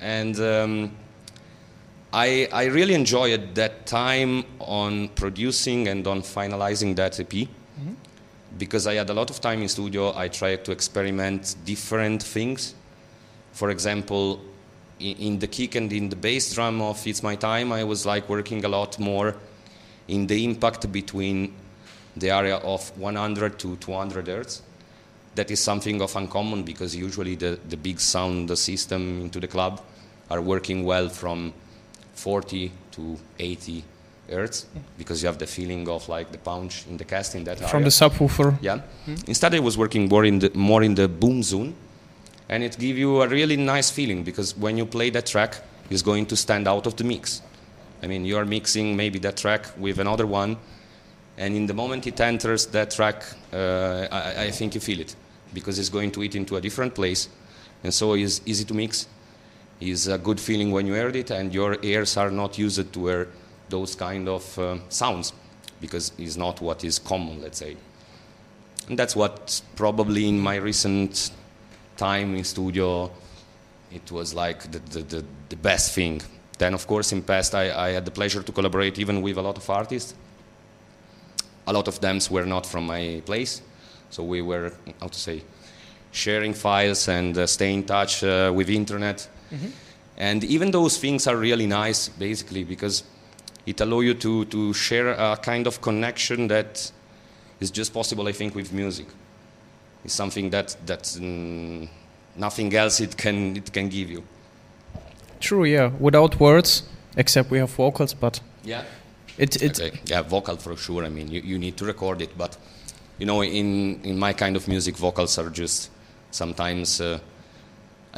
And 0.00 0.38
um, 0.40 0.90
I, 2.12 2.48
I 2.52 2.64
really 2.66 2.94
enjoyed 2.94 3.54
that 3.56 3.84
time 3.84 4.44
on 4.60 5.08
producing 5.08 5.88
and 5.88 6.06
on 6.06 6.22
finalizing 6.22 6.96
that 6.96 7.20
EP 7.20 7.28
mm-hmm. 7.28 7.92
because 8.56 8.86
I 8.86 8.94
had 8.94 9.10
a 9.10 9.14
lot 9.14 9.28
of 9.28 9.40
time 9.40 9.60
in 9.60 9.68
studio. 9.68 10.16
I 10.16 10.28
tried 10.28 10.64
to 10.64 10.72
experiment 10.72 11.56
different 11.66 12.22
things. 12.22 12.74
For 13.52 13.68
example, 13.68 14.40
in, 14.98 15.16
in 15.16 15.38
the 15.38 15.48
kick 15.48 15.74
and 15.74 15.92
in 15.92 16.08
the 16.08 16.16
bass 16.16 16.54
drum 16.54 16.80
of 16.80 17.06
It's 17.06 17.22
My 17.22 17.36
Time, 17.36 17.72
I 17.72 17.84
was 17.84 18.06
like 18.06 18.26
working 18.30 18.64
a 18.64 18.68
lot 18.68 18.98
more 18.98 19.36
in 20.08 20.26
the 20.26 20.44
impact 20.44 20.90
between 20.90 21.54
the 22.16 22.30
area 22.30 22.56
of 22.56 22.88
100 22.98 23.58
to 23.58 23.76
200 23.76 24.26
hertz. 24.28 24.62
That 25.34 25.50
is 25.50 25.60
something 25.60 26.00
of 26.00 26.16
uncommon 26.16 26.62
because 26.62 26.96
usually 26.96 27.34
the, 27.34 27.60
the 27.68 27.76
big 27.76 28.00
sound 28.00 28.56
system 28.58 29.20
into 29.20 29.40
the 29.40 29.46
club 29.46 29.82
are 30.30 30.40
working 30.40 30.84
well 30.84 31.10
from 31.10 31.52
40 32.18 32.70
to 32.92 33.16
80 33.38 33.84
hertz 34.30 34.66
because 34.98 35.22
you 35.22 35.26
have 35.28 35.38
the 35.38 35.46
feeling 35.46 35.88
of 35.88 36.08
like 36.08 36.30
the 36.32 36.38
punch 36.38 36.84
in 36.90 36.96
the 36.96 37.04
cast 37.04 37.34
in 37.34 37.44
that 37.44 37.58
From 37.58 37.82
area. 37.82 37.84
the 37.84 37.90
subwoofer. 37.90 38.58
Yeah. 38.60 38.80
Instead, 39.26 39.54
I 39.54 39.60
was 39.60 39.76
working 39.78 40.08
more 40.08 40.24
in 40.26 40.38
the 40.40 40.50
more 40.54 40.82
in 40.84 40.94
the 40.94 41.08
boom 41.08 41.42
zone, 41.42 41.74
and 42.48 42.62
it 42.62 42.76
gives 42.78 42.98
you 42.98 43.22
a 43.22 43.28
really 43.28 43.56
nice 43.56 43.90
feeling 43.90 44.24
because 44.24 44.56
when 44.56 44.76
you 44.76 44.86
play 44.86 45.10
that 45.10 45.26
track, 45.26 45.52
it's 45.90 46.02
going 46.02 46.26
to 46.26 46.36
stand 46.36 46.66
out 46.68 46.86
of 46.86 46.94
the 46.96 47.04
mix. 47.04 47.40
I 48.02 48.06
mean, 48.06 48.24
you 48.24 48.36
are 48.36 48.44
mixing 48.44 48.96
maybe 48.96 49.18
that 49.20 49.36
track 49.36 49.62
with 49.78 49.98
another 49.98 50.26
one, 50.26 50.56
and 51.36 51.54
in 51.56 51.66
the 51.66 51.74
moment 51.74 52.06
it 52.06 52.20
enters 52.20 52.66
that 52.66 52.90
track, 52.90 53.22
uh, 53.52 54.06
I, 54.10 54.44
I 54.46 54.50
think 54.50 54.74
you 54.74 54.80
feel 54.80 55.00
it 55.00 55.16
because 55.54 55.78
it's 55.80 55.88
going 55.90 56.10
to 56.12 56.22
it 56.22 56.34
into 56.34 56.56
a 56.56 56.60
different 56.60 56.94
place, 56.94 57.28
and 57.84 57.92
so 57.94 58.14
it's 58.14 58.40
easy 58.44 58.64
to 58.64 58.74
mix. 58.74 59.06
It's 59.80 60.06
a 60.06 60.18
good 60.18 60.40
feeling 60.40 60.72
when 60.72 60.86
you 60.86 60.94
heard 60.94 61.16
it, 61.16 61.30
and 61.30 61.54
your 61.54 61.76
ears 61.82 62.16
are 62.16 62.30
not 62.30 62.58
used 62.58 62.92
to 62.92 63.06
hear 63.06 63.28
those 63.68 63.94
kind 63.94 64.28
of 64.28 64.58
um 64.58 64.82
sounds 64.88 65.32
because 65.80 66.12
it's 66.18 66.36
not 66.36 66.60
what 66.60 66.84
is 66.84 66.98
common, 66.98 67.40
let's 67.40 67.58
say. 67.58 67.76
And 68.88 68.98
that's 68.98 69.14
what 69.14 69.62
probably 69.76 70.28
in 70.28 70.40
my 70.40 70.56
recent 70.56 71.30
time 71.96 72.34
in 72.34 72.44
studio, 72.44 73.10
it 73.92 74.10
was 74.10 74.34
like 74.34 74.70
the, 74.72 74.78
the, 74.78 75.02
the, 75.02 75.24
the 75.50 75.56
best 75.56 75.94
thing. 75.94 76.22
Then, 76.58 76.74
of 76.74 76.86
course, 76.86 77.12
in 77.12 77.22
past, 77.22 77.54
I, 77.54 77.88
I 77.88 77.90
had 77.90 78.04
the 78.04 78.10
pleasure 78.10 78.42
to 78.42 78.52
collaborate 78.52 78.98
even 78.98 79.22
with 79.22 79.36
a 79.36 79.42
lot 79.42 79.56
of 79.56 79.70
artists. 79.70 80.14
A 81.66 81.72
lot 81.72 81.86
of 81.86 82.00
them 82.00 82.18
were 82.30 82.46
not 82.46 82.66
from 82.66 82.86
my 82.86 83.22
place, 83.26 83.62
So 84.10 84.22
we 84.22 84.40
were, 84.42 84.72
how 85.00 85.08
to 85.08 85.18
say, 85.18 85.42
sharing 86.12 86.54
files 86.54 87.08
and 87.08 87.36
uh, 87.36 87.46
stay 87.46 87.74
in 87.74 87.84
touch 87.84 88.24
uh, 88.24 88.50
with 88.54 88.70
internet. 88.70 89.28
Mm-hmm. 89.52 89.68
And 90.16 90.44
even 90.44 90.70
those 90.72 90.98
things 90.98 91.26
are 91.26 91.36
really 91.36 91.66
nice, 91.66 92.08
basically, 92.08 92.64
because 92.64 93.04
it 93.66 93.80
allows 93.80 94.04
you 94.04 94.14
to, 94.14 94.44
to 94.46 94.72
share 94.74 95.10
a 95.10 95.36
kind 95.36 95.66
of 95.66 95.80
connection 95.80 96.48
that 96.48 96.90
is 97.60 97.70
just 97.70 97.94
possible, 97.94 98.26
I 98.26 98.32
think, 98.32 98.54
with 98.54 98.72
music. 98.72 99.06
It's 100.04 100.14
something 100.14 100.50
that, 100.50 100.76
that 100.86 101.02
mm, 101.02 101.88
nothing 102.36 102.74
else 102.74 103.00
it 103.00 103.16
can, 103.16 103.56
it 103.56 103.72
can 103.72 103.88
give 103.88 104.10
you. 104.10 104.24
True, 105.40 105.64
yeah. 105.64 105.92
Without 106.00 106.40
words, 106.40 106.82
except 107.16 107.50
we 107.50 107.58
have 107.58 107.70
vocals, 107.70 108.14
but 108.14 108.40
yeah, 108.64 108.82
it 109.36 109.62
it 109.62 109.80
okay. 109.80 110.00
yeah 110.06 110.22
vocal 110.22 110.56
for 110.56 110.76
sure. 110.76 111.04
I 111.04 111.10
mean, 111.10 111.28
you, 111.28 111.40
you 111.40 111.58
need 111.58 111.76
to 111.76 111.84
record 111.84 112.20
it, 112.22 112.36
but 112.36 112.56
you 113.18 113.26
know, 113.26 113.42
in 113.42 114.00
in 114.02 114.18
my 114.18 114.32
kind 114.32 114.56
of 114.56 114.66
music, 114.66 114.96
vocals 114.96 115.38
are 115.38 115.50
just 115.50 115.90
sometimes. 116.30 117.00
Uh, 117.00 117.18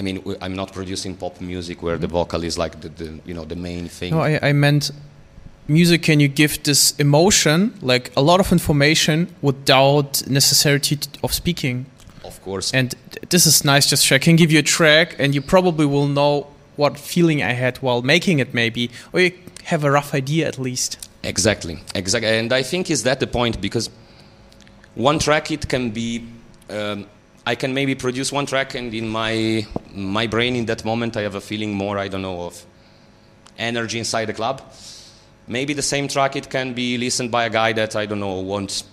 I 0.01 0.03
mean, 0.03 0.23
I'm 0.41 0.57
not 0.57 0.73
producing 0.73 1.15
pop 1.15 1.43
music 1.43 1.83
where 1.83 1.99
the 1.99 2.07
vocal 2.07 2.43
is 2.43 2.57
like 2.57 2.81
the, 2.81 2.89
the 2.89 3.21
you 3.27 3.35
know 3.35 3.45
the 3.45 3.55
main 3.55 3.87
thing. 3.87 4.15
No, 4.15 4.21
I, 4.21 4.39
I 4.49 4.53
meant 4.55 4.93
music. 5.69 6.03
Can 6.03 6.21
you 6.21 6.29
give 6.29 6.63
this 6.63 6.95
emotion, 6.99 7.75
like 7.83 8.11
a 8.17 8.23
lot 8.23 8.41
of 8.41 8.51
information, 8.51 9.29
without 9.43 10.27
necessity 10.27 10.99
of 11.23 11.35
speaking? 11.35 11.85
Of 12.25 12.41
course. 12.43 12.73
And 12.73 12.95
this 13.29 13.45
is 13.47 13.63
nice. 13.63 13.91
Just 13.91 14.11
I 14.11 14.19
can 14.19 14.37
give 14.37 14.51
you 14.51 14.61
a 14.61 14.69
track, 14.79 15.17
and 15.19 15.35
you 15.35 15.43
probably 15.43 15.85
will 15.85 16.09
know 16.09 16.47
what 16.77 16.99
feeling 16.99 17.43
I 17.43 17.53
had 17.53 17.77
while 17.83 18.01
making 18.01 18.39
it, 18.39 18.55
maybe, 18.55 18.91
or 19.13 19.21
you 19.21 19.33
have 19.65 19.85
a 19.85 19.91
rough 19.91 20.15
idea 20.15 20.49
at 20.49 20.59
least. 20.59 21.11
Exactly, 21.23 21.79
exactly, 21.95 22.39
and 22.39 22.55
I 22.55 22.63
think 22.63 22.91
is 22.91 23.03
that 23.03 23.21
the 23.21 23.27
point 23.27 23.61
because 23.61 23.91
one 24.95 25.19
track 25.19 25.51
it 25.51 25.69
can 25.69 25.91
be. 25.91 26.27
Um, 26.71 27.07
I 27.51 27.57
can 27.57 27.75
maybe 27.75 27.97
produce 27.97 28.31
one 28.31 28.47
track, 28.47 28.77
and 28.77 28.95
in 28.95 29.09
my 29.09 29.67
my 29.93 30.29
brain 30.29 30.55
in 30.55 30.67
that 30.67 30.85
moment, 30.85 31.17
I 31.17 31.23
have 31.23 31.35
a 31.35 31.41
feeling 31.41 31.75
more. 31.75 31.99
I 31.99 32.07
don't 32.07 32.23
know 32.23 32.43
of 32.43 32.65
energy 33.59 33.99
inside 33.99 34.27
the 34.27 34.35
club. 34.35 34.63
Maybe 35.49 35.75
the 35.75 35.83
same 35.83 36.07
track 36.07 36.37
it 36.37 36.49
can 36.49 36.75
be 36.75 36.97
listened 36.97 37.33
by 37.33 37.47
a 37.47 37.51
guy 37.51 37.73
that 37.73 37.97
I 37.97 38.07
don't 38.07 38.21
know 38.21 38.39
wants 38.39 38.85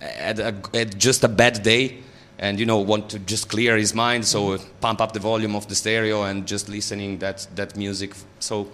at, 0.00 0.40
a, 0.40 0.54
at 0.74 0.98
just 0.98 1.22
a 1.22 1.28
bad 1.28 1.62
day 1.62 1.98
and 2.38 2.58
you 2.58 2.66
know 2.66 2.78
want 2.78 3.10
to 3.10 3.18
just 3.20 3.48
clear 3.48 3.76
his 3.76 3.94
mind 3.94 4.24
so 4.24 4.40
mm-hmm. 4.40 4.80
pump 4.80 5.00
up 5.00 5.12
the 5.12 5.20
volume 5.20 5.54
of 5.54 5.68
the 5.68 5.74
stereo 5.74 6.22
and 6.24 6.46
just 6.46 6.68
listening 6.68 7.18
that 7.18 7.46
that 7.56 7.76
music 7.76 8.14
so 8.38 8.68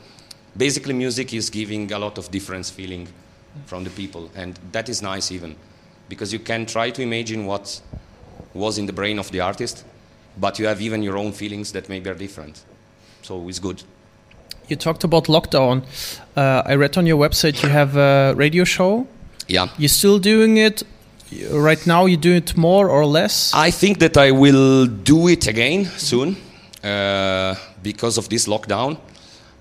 basically 0.56 0.94
music 0.94 1.32
is 1.32 1.50
giving 1.50 1.92
a 1.92 1.98
lot 1.98 2.18
of 2.18 2.30
different 2.30 2.66
feeling 2.66 3.06
mm-hmm. 3.06 3.64
from 3.66 3.84
the 3.84 3.90
people 3.90 4.30
and 4.34 4.58
that 4.72 4.88
is 4.88 5.00
nice 5.02 5.32
even 5.32 5.56
because 6.08 6.32
you 6.32 6.38
can 6.38 6.66
try 6.66 6.90
to 6.90 7.00
imagine 7.02 7.46
what 7.46 7.80
was 8.54 8.78
in 8.78 8.86
the 8.86 8.92
brain 8.92 9.18
of 9.18 9.30
the 9.30 9.40
artist 9.40 9.84
but 10.40 10.58
you 10.58 10.66
have 10.66 10.80
even 10.80 11.02
your 11.02 11.16
own 11.16 11.32
feelings 11.32 11.72
that 11.72 11.88
maybe 11.88 12.08
are 12.10 12.14
different 12.14 12.64
so 13.22 13.48
it's 13.48 13.58
good 13.58 13.82
you 14.68 14.76
talked 14.76 15.04
about 15.04 15.24
lockdown 15.24 15.82
uh, 16.36 16.62
i 16.64 16.74
read 16.74 16.96
on 16.96 17.06
your 17.06 17.18
website 17.18 17.62
you 17.62 17.68
have 17.68 17.96
a 17.96 18.34
radio 18.36 18.64
show 18.64 19.06
yeah 19.48 19.68
you're 19.78 19.88
still 19.88 20.18
doing 20.18 20.56
it 20.56 20.82
right 21.50 21.86
now 21.86 22.06
you 22.06 22.16
do 22.16 22.32
it 22.32 22.56
more 22.56 22.88
or 22.88 23.06
less? 23.06 23.52
I 23.54 23.70
think 23.70 23.98
that 23.98 24.16
I 24.16 24.30
will 24.30 24.86
do 24.86 25.28
it 25.28 25.46
again 25.46 25.86
soon 25.96 26.36
uh, 26.82 27.54
because 27.82 28.18
of 28.18 28.28
this 28.28 28.46
lockdown. 28.46 28.98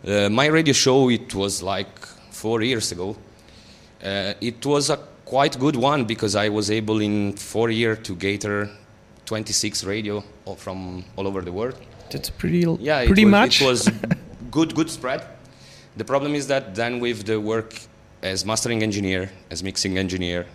Uh, 0.05 0.29
my 0.29 0.47
radio 0.47 0.73
show 0.73 1.09
it 1.09 1.33
was 1.33 1.63
like 1.63 1.99
four 2.31 2.61
years 2.61 2.91
ago. 2.91 3.15
Uh, 4.03 4.33
it 4.41 4.65
was 4.65 4.89
a 4.89 4.97
quite 5.25 5.57
good 5.59 5.75
one 5.75 6.05
because 6.05 6.35
I 6.35 6.49
was 6.49 6.69
able 6.69 6.99
in 6.99 7.33
four 7.33 7.69
years 7.69 7.99
to 8.03 8.15
gather 8.15 8.69
26 9.33 9.83
radio 9.83 10.23
from 10.57 11.03
all 11.15 11.25
over 11.25 11.41
the 11.41 11.51
world. 11.51 11.75
That's 12.11 12.29
pretty 12.29 12.59
yeah, 12.79 13.03
pretty 13.03 13.23
it 13.23 13.25
was, 13.25 13.31
much. 13.31 13.61
It 13.61 13.65
was 13.65 13.89
good 14.51 14.75
good 14.75 14.91
spread. 14.91 15.21
The 15.97 16.05
problem 16.05 16.35
is 16.35 16.45
that 16.53 16.75
then 16.75 16.99
with 16.99 17.25
the 17.25 17.39
work 17.39 17.71
as 18.21 18.45
mastering 18.45 18.83
engineer, 18.83 19.31
as 19.49 19.63
mixing 19.63 19.97
engineer, 19.97 20.45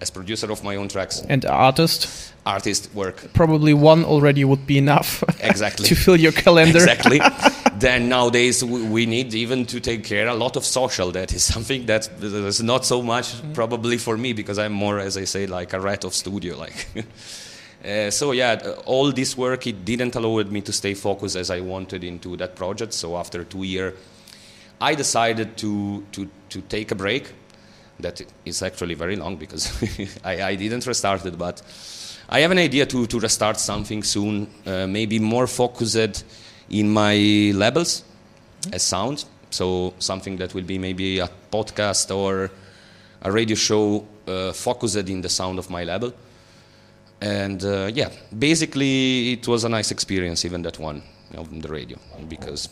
as 0.00 0.08
producer 0.10 0.52
of 0.52 0.62
my 0.62 0.76
own 0.76 0.88
tracks. 0.88 1.20
And 1.28 1.44
artist? 1.46 2.32
Artist 2.46 2.94
work. 2.94 3.16
Probably 3.32 3.74
one 3.74 4.04
already 4.04 4.44
would 4.44 4.66
be 4.68 4.78
enough 4.78 5.24
exactly. 5.40 5.88
to 5.88 5.96
fill 5.96 6.16
your 6.16 6.32
calendar. 6.32 6.78
Exactly. 6.78 7.20
Then 7.78 8.08
nowadays 8.08 8.64
we 8.64 9.06
need 9.06 9.34
even 9.34 9.64
to 9.66 9.78
take 9.78 10.02
care 10.02 10.26
a 10.26 10.34
lot 10.34 10.56
of 10.56 10.64
social 10.64 11.12
that 11.12 11.32
is 11.32 11.44
something 11.44 11.86
that 11.86 12.08
is 12.20 12.60
not 12.60 12.84
so 12.84 13.02
much 13.02 13.26
probably 13.54 13.98
for 13.98 14.16
me 14.16 14.32
because 14.32 14.58
i'm 14.58 14.72
more 14.72 14.98
as 14.98 15.16
i 15.16 15.24
say 15.24 15.46
like 15.46 15.72
a 15.72 15.80
rat 15.80 16.02
of 16.04 16.12
studio 16.12 16.58
like 16.58 16.88
uh, 17.88 18.10
so 18.10 18.32
yeah 18.32 18.58
all 18.84 19.12
this 19.12 19.36
work 19.36 19.66
it 19.66 19.84
didn't 19.84 20.14
allow 20.14 20.42
me 20.44 20.60
to 20.60 20.72
stay 20.72 20.94
focused 20.94 21.36
as 21.36 21.50
i 21.50 21.60
wanted 21.60 22.04
into 22.04 22.36
that 22.36 22.54
project 22.54 22.92
so 22.92 23.16
after 23.16 23.44
two 23.44 23.64
years 23.64 23.94
i 24.80 24.94
decided 24.94 25.56
to 25.56 26.04
to 26.12 26.28
to 26.48 26.60
take 26.62 26.90
a 26.90 26.94
break 26.94 27.32
that 28.00 28.22
is 28.44 28.62
actually 28.62 28.94
very 28.94 29.16
long 29.16 29.36
because 29.36 29.72
I, 30.24 30.42
I, 30.42 30.54
didn't 30.54 30.86
restart 30.86 31.24
it, 31.26 31.36
but 31.36 31.62
I 32.28 32.40
have 32.40 32.50
an 32.50 32.58
idea 32.58 32.86
to, 32.86 33.06
to 33.06 33.20
restart 33.20 33.58
something 33.58 34.02
soon, 34.02 34.48
uh, 34.66 34.86
maybe 34.86 35.18
more 35.18 35.46
focused 35.46 36.24
in 36.70 36.88
my 36.88 37.14
labels 37.54 38.04
mm-hmm. 38.62 38.74
as 38.74 38.82
sound. 38.82 39.24
So 39.50 39.94
something 39.98 40.36
that 40.36 40.54
will 40.54 40.64
be 40.64 40.78
maybe 40.78 41.18
a 41.18 41.28
podcast 41.50 42.14
or 42.14 42.50
a 43.22 43.32
radio 43.32 43.56
show 43.56 44.06
uh, 44.26 44.52
focused 44.52 44.96
in 44.96 45.22
the 45.22 45.28
sound 45.28 45.58
of 45.58 45.70
my 45.70 45.84
label. 45.84 46.12
And 47.20 47.64
uh, 47.64 47.90
yeah, 47.92 48.10
basically 48.36 49.32
it 49.32 49.48
was 49.48 49.64
a 49.64 49.68
nice 49.68 49.90
experience, 49.90 50.44
even 50.44 50.62
that 50.62 50.78
one 50.78 51.02
on 51.36 51.60
the 51.60 51.68
radio, 51.68 51.98
because 52.28 52.68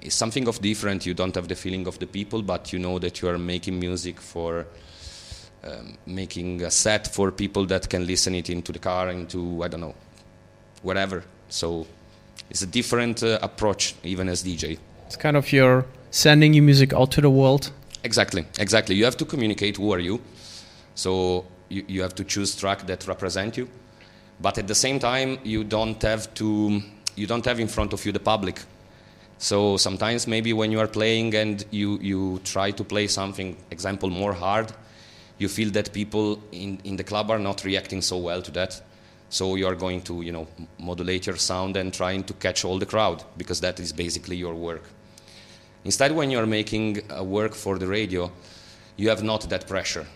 it's 0.00 0.14
something 0.14 0.46
of 0.46 0.60
different. 0.60 1.04
You 1.06 1.14
don't 1.14 1.34
have 1.34 1.48
the 1.48 1.56
feeling 1.56 1.86
of 1.86 1.98
the 1.98 2.06
people, 2.06 2.42
but 2.42 2.72
you 2.72 2.78
know 2.78 2.98
that 2.98 3.20
you 3.20 3.28
are 3.28 3.38
making 3.38 3.80
music 3.80 4.20
for 4.20 4.66
um, 5.64 5.98
making 6.06 6.62
a 6.62 6.70
set 6.70 7.08
for 7.08 7.32
people 7.32 7.66
that 7.66 7.88
can 7.88 8.06
listen 8.06 8.34
it 8.34 8.48
into 8.48 8.72
the 8.72 8.78
car, 8.78 9.10
into 9.10 9.62
I 9.64 9.68
don't 9.68 9.80
know, 9.80 9.94
whatever. 10.82 11.24
So 11.48 11.86
it's 12.48 12.62
a 12.62 12.66
different 12.66 13.22
uh, 13.22 13.38
approach, 13.42 13.94
even 14.04 14.28
as 14.28 14.44
DJ. 14.44 14.78
It's 15.06 15.16
kind 15.16 15.36
of 15.36 15.52
your 15.52 15.84
sending 16.10 16.54
your 16.54 16.64
music 16.64 16.92
out 16.92 17.10
to 17.12 17.20
the 17.20 17.30
world. 17.30 17.70
Exactly, 18.04 18.46
exactly. 18.60 18.94
You 18.94 19.04
have 19.04 19.16
to 19.16 19.24
communicate 19.24 19.76
who 19.78 19.92
are 19.92 19.98
you. 19.98 20.20
So 20.94 21.44
you, 21.68 21.84
you 21.88 22.02
have 22.02 22.14
to 22.16 22.24
choose 22.24 22.54
track 22.56 22.86
that 22.86 23.06
represent 23.06 23.56
you, 23.56 23.68
but 24.40 24.58
at 24.58 24.66
the 24.66 24.74
same 24.74 24.98
time 24.98 25.38
you 25.42 25.64
don't 25.64 26.00
have 26.02 26.32
to 26.34 26.82
you 27.14 27.26
don't 27.26 27.44
have 27.44 27.58
in 27.58 27.68
front 27.68 27.92
of 27.92 28.04
you 28.04 28.12
the 28.12 28.20
public 28.20 28.60
so 29.38 29.76
sometimes 29.76 30.26
maybe 30.26 30.52
when 30.52 30.72
you 30.72 30.80
are 30.80 30.86
playing 30.86 31.34
and 31.34 31.64
you, 31.70 31.98
you 31.98 32.40
try 32.44 32.70
to 32.70 32.84
play 32.84 33.06
something, 33.06 33.56
example, 33.70 34.08
more 34.08 34.32
hard, 34.32 34.72
you 35.38 35.48
feel 35.48 35.70
that 35.72 35.92
people 35.92 36.42
in, 36.52 36.78
in 36.84 36.96
the 36.96 37.04
club 37.04 37.30
are 37.30 37.38
not 37.38 37.64
reacting 37.64 38.00
so 38.00 38.16
well 38.16 38.40
to 38.42 38.50
that. 38.52 38.80
So 39.28 39.56
you 39.56 39.66
are 39.66 39.74
going 39.74 40.02
to, 40.02 40.22
you 40.22 40.32
know, 40.32 40.46
modulate 40.78 41.26
your 41.26 41.36
sound 41.36 41.76
and 41.76 41.92
trying 41.92 42.24
to 42.24 42.32
catch 42.34 42.64
all 42.64 42.78
the 42.78 42.86
crowd 42.86 43.24
because 43.36 43.60
that 43.60 43.78
is 43.78 43.92
basically 43.92 44.36
your 44.36 44.54
work. 44.54 44.84
Instead, 45.84 46.12
when 46.12 46.30
you 46.30 46.38
are 46.38 46.46
making 46.46 47.02
a 47.10 47.22
work 47.22 47.54
for 47.54 47.78
the 47.78 47.86
radio, 47.86 48.32
you 48.96 49.10
have 49.10 49.22
not 49.22 49.48
that 49.50 49.68
pressure. 49.68 50.06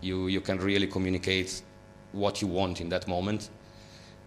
You, 0.00 0.28
you 0.28 0.40
can 0.40 0.58
really 0.58 0.86
communicate 0.86 1.62
what 2.12 2.40
you 2.42 2.48
want 2.48 2.80
in 2.80 2.88
that 2.88 3.06
moment. 3.06 3.50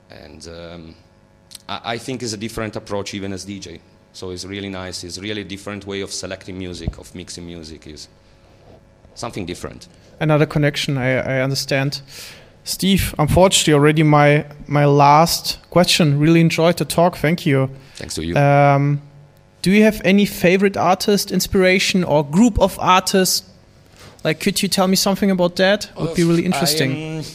And 0.09 0.47
um, 0.47 0.95
I, 1.67 1.93
I 1.93 1.97
think 1.97 2.23
it's 2.23 2.33
a 2.33 2.37
different 2.37 2.75
approach 2.75 3.13
even 3.13 3.33
as 3.33 3.45
DJ. 3.45 3.79
So 4.13 4.29
it's 4.29 4.45
really 4.45 4.69
nice. 4.69 5.03
It's 5.03 5.17
really 5.17 5.41
a 5.41 5.45
different 5.45 5.87
way 5.87 6.01
of 6.01 6.11
selecting 6.11 6.57
music, 6.57 6.99
of 6.99 7.13
mixing 7.15 7.45
music. 7.45 7.87
Is 7.87 8.07
something 9.15 9.45
different. 9.45 9.87
Another 10.19 10.45
connection, 10.45 10.97
I, 10.97 11.37
I 11.37 11.41
understand. 11.41 12.01
Steve, 12.63 13.13
unfortunately, 13.17 13.73
already 13.73 14.03
my 14.03 14.45
my 14.67 14.85
last 14.85 15.59
question. 15.69 16.19
Really 16.19 16.41
enjoyed 16.41 16.77
the 16.77 16.85
talk. 16.85 17.17
Thank 17.17 17.45
you. 17.45 17.69
Thanks 17.95 18.15
to 18.15 18.23
you. 18.23 18.35
Um, 18.35 19.01
do 19.61 19.71
you 19.71 19.83
have 19.83 20.01
any 20.05 20.25
favorite 20.25 20.77
artist, 20.77 21.31
inspiration, 21.31 22.03
or 22.03 22.23
group 22.23 22.59
of 22.59 22.77
artists? 22.79 23.43
Like, 24.23 24.39
could 24.39 24.61
you 24.61 24.69
tell 24.69 24.87
me 24.87 24.95
something 24.95 25.31
about 25.31 25.55
that? 25.57 25.89
Would 25.97 26.15
be 26.15 26.23
really 26.23 26.45
interesting. 26.45 26.91
I, 26.91 27.17
um, 27.19 27.25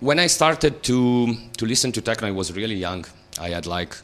when 0.00 0.18
I 0.18 0.28
started 0.28 0.82
to 0.82 1.34
to 1.56 1.66
listen 1.66 1.92
to 1.92 2.00
techno, 2.00 2.28
I 2.28 2.32
was 2.32 2.52
really 2.52 2.76
young. 2.76 3.04
I 3.40 3.50
had 3.50 3.66
like 3.66 3.94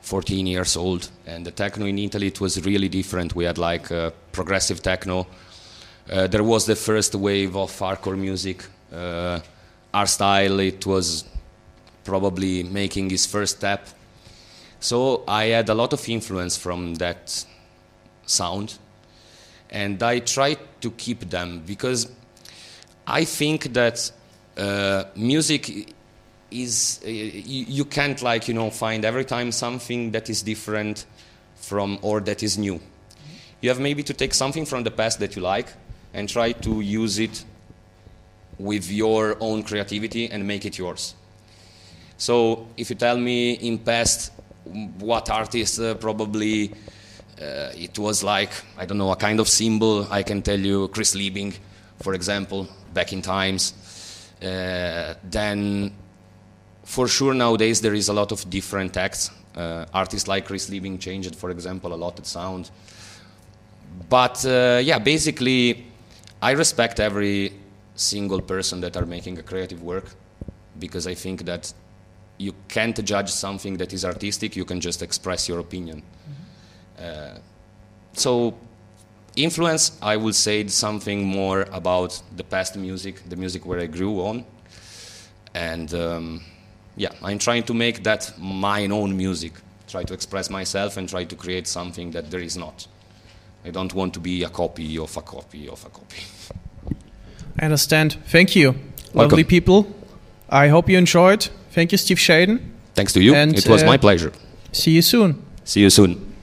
14 0.00 0.46
years 0.46 0.76
old, 0.76 1.10
and 1.26 1.46
the 1.46 1.50
techno 1.50 1.86
in 1.86 1.98
Italy 1.98 2.26
it 2.26 2.40
was 2.40 2.64
really 2.64 2.88
different. 2.88 3.34
We 3.34 3.44
had 3.44 3.58
like 3.58 3.90
uh, 3.92 4.10
progressive 4.32 4.82
techno. 4.82 5.26
Uh, 6.10 6.26
there 6.26 6.44
was 6.44 6.66
the 6.66 6.76
first 6.76 7.14
wave 7.14 7.56
of 7.56 7.70
hardcore 7.78 8.18
music. 8.18 8.64
Uh, 8.92 9.40
our 9.92 10.06
style 10.06 10.60
it 10.60 10.84
was 10.84 11.24
probably 12.04 12.62
making 12.62 13.10
his 13.10 13.26
first 13.26 13.56
step. 13.56 13.88
So 14.80 15.24
I 15.26 15.44
had 15.46 15.68
a 15.70 15.74
lot 15.74 15.92
of 15.92 16.08
influence 16.08 16.58
from 16.58 16.96
that 16.96 17.46
sound, 18.26 18.78
and 19.74 20.00
I 20.02 20.20
try 20.20 20.56
to 20.80 20.90
keep 20.92 21.28
them 21.28 21.62
because 21.66 22.10
I 23.06 23.24
think 23.24 23.72
that 23.74 24.10
uh, 24.56 25.04
music 25.16 25.92
is 26.50 27.00
uh, 27.04 27.08
you, 27.10 27.64
you 27.68 27.84
can't 27.84 28.22
like 28.22 28.46
you 28.46 28.54
know 28.54 28.70
find 28.70 29.04
every 29.04 29.24
time 29.24 29.50
something 29.50 30.12
that 30.12 30.30
is 30.30 30.42
different 30.42 31.06
from 31.56 31.98
or 32.02 32.20
that 32.20 32.42
is 32.42 32.56
new. 32.56 32.80
You 33.60 33.68
have 33.70 33.80
maybe 33.80 34.02
to 34.04 34.14
take 34.14 34.32
something 34.32 34.64
from 34.64 34.84
the 34.84 34.90
past 34.92 35.18
that 35.18 35.34
you 35.34 35.42
like 35.42 35.72
and 36.12 36.28
try 36.28 36.52
to 36.52 36.80
use 36.80 37.18
it 37.18 37.44
with 38.58 38.88
your 38.90 39.36
own 39.40 39.64
creativity 39.64 40.30
and 40.30 40.46
make 40.46 40.64
it 40.64 40.78
yours. 40.78 41.14
So 42.16 42.68
if 42.76 42.90
you 42.90 42.96
tell 42.96 43.18
me 43.18 43.54
in 43.54 43.78
past 43.78 44.30
what 45.00 45.30
artist 45.30 45.80
uh, 45.80 45.94
probably 45.94 46.72
uh, 47.40 47.70
it 47.74 47.98
was 47.98 48.22
like 48.22 48.50
I 48.78 48.86
don't 48.86 48.98
know 48.98 49.10
a 49.12 49.16
kind 49.16 49.40
of 49.40 49.48
symbol, 49.48 50.06
I 50.10 50.22
can 50.22 50.42
tell 50.42 50.58
you 50.58 50.88
Chris 50.88 51.14
Liebing, 51.14 51.56
for 52.00 52.14
example, 52.14 52.68
back 52.92 53.12
in 53.12 53.22
times. 53.22 53.74
Uh, 54.42 55.14
then 55.24 55.92
for 56.84 57.08
sure 57.08 57.34
nowadays 57.34 57.80
there 57.80 57.94
is 57.94 58.08
a 58.08 58.12
lot 58.12 58.32
of 58.32 58.48
different 58.50 58.96
acts. 58.96 59.30
Uh, 59.56 59.86
artists 59.94 60.28
like 60.28 60.46
Chris 60.46 60.68
Liebing 60.68 61.00
changed, 61.00 61.36
for 61.36 61.50
example, 61.50 61.94
a 61.94 61.96
lot 61.96 62.18
of 62.18 62.26
sound. 62.26 62.70
But 64.08 64.44
uh, 64.44 64.80
yeah, 64.82 64.98
basically, 64.98 65.86
I 66.42 66.52
respect 66.52 67.00
every 67.00 67.52
single 67.94 68.40
person 68.40 68.80
that 68.80 68.96
are 68.96 69.06
making 69.06 69.38
a 69.38 69.42
creative 69.42 69.82
work 69.82 70.14
because 70.78 71.06
I 71.06 71.14
think 71.14 71.44
that 71.44 71.72
you 72.38 72.52
can't 72.68 73.02
judge 73.04 73.30
something 73.30 73.76
that 73.76 73.92
is 73.92 74.04
artistic. 74.04 74.56
You 74.56 74.64
can 74.64 74.80
just 74.80 75.02
express 75.02 75.48
your 75.48 75.60
opinion. 75.60 76.02
Mm-hmm. 76.02 76.43
Uh, 76.98 77.38
so 78.12 78.54
influence, 79.36 79.98
I 80.00 80.16
would 80.16 80.34
say 80.34 80.66
something 80.68 81.24
more 81.24 81.62
about 81.72 82.20
the 82.36 82.44
past 82.44 82.76
music, 82.76 83.28
the 83.28 83.36
music 83.36 83.66
where 83.66 83.80
I 83.80 83.86
grew 83.86 84.20
on, 84.20 84.44
and 85.54 85.92
um, 85.94 86.42
yeah, 86.96 87.10
I'm 87.22 87.38
trying 87.38 87.64
to 87.64 87.74
make 87.74 88.02
that 88.04 88.32
my 88.38 88.86
own 88.86 89.16
music. 89.16 89.52
Try 89.88 90.02
to 90.04 90.14
express 90.14 90.50
myself 90.50 90.96
and 90.96 91.08
try 91.08 91.24
to 91.24 91.36
create 91.36 91.66
something 91.66 92.10
that 92.12 92.30
there 92.30 92.40
is 92.40 92.56
not. 92.56 92.86
I 93.64 93.70
don't 93.70 93.92
want 93.94 94.14
to 94.14 94.20
be 94.20 94.42
a 94.42 94.48
copy 94.48 94.98
of 94.98 95.16
a 95.16 95.22
copy 95.22 95.68
of 95.68 95.84
a 95.84 95.88
copy. 95.88 96.22
I 97.60 97.64
understand. 97.64 98.18
Thank 98.26 98.56
you, 98.56 98.72
Welcome. 98.72 99.18
lovely 99.18 99.44
people. 99.44 99.86
I 100.48 100.68
hope 100.68 100.88
you 100.88 100.98
enjoyed. 100.98 101.48
Thank 101.70 101.92
you, 101.92 101.98
Steve 101.98 102.18
Shaden. 102.18 102.60
Thanks 102.94 103.12
to 103.14 103.20
you. 103.20 103.34
And, 103.34 103.56
it 103.56 103.68
was 103.68 103.82
uh, 103.82 103.86
my 103.86 103.96
pleasure. 103.96 104.32
See 104.72 104.92
you 104.92 105.02
soon. 105.02 105.42
See 105.64 105.80
you 105.80 105.90
soon. 105.90 106.33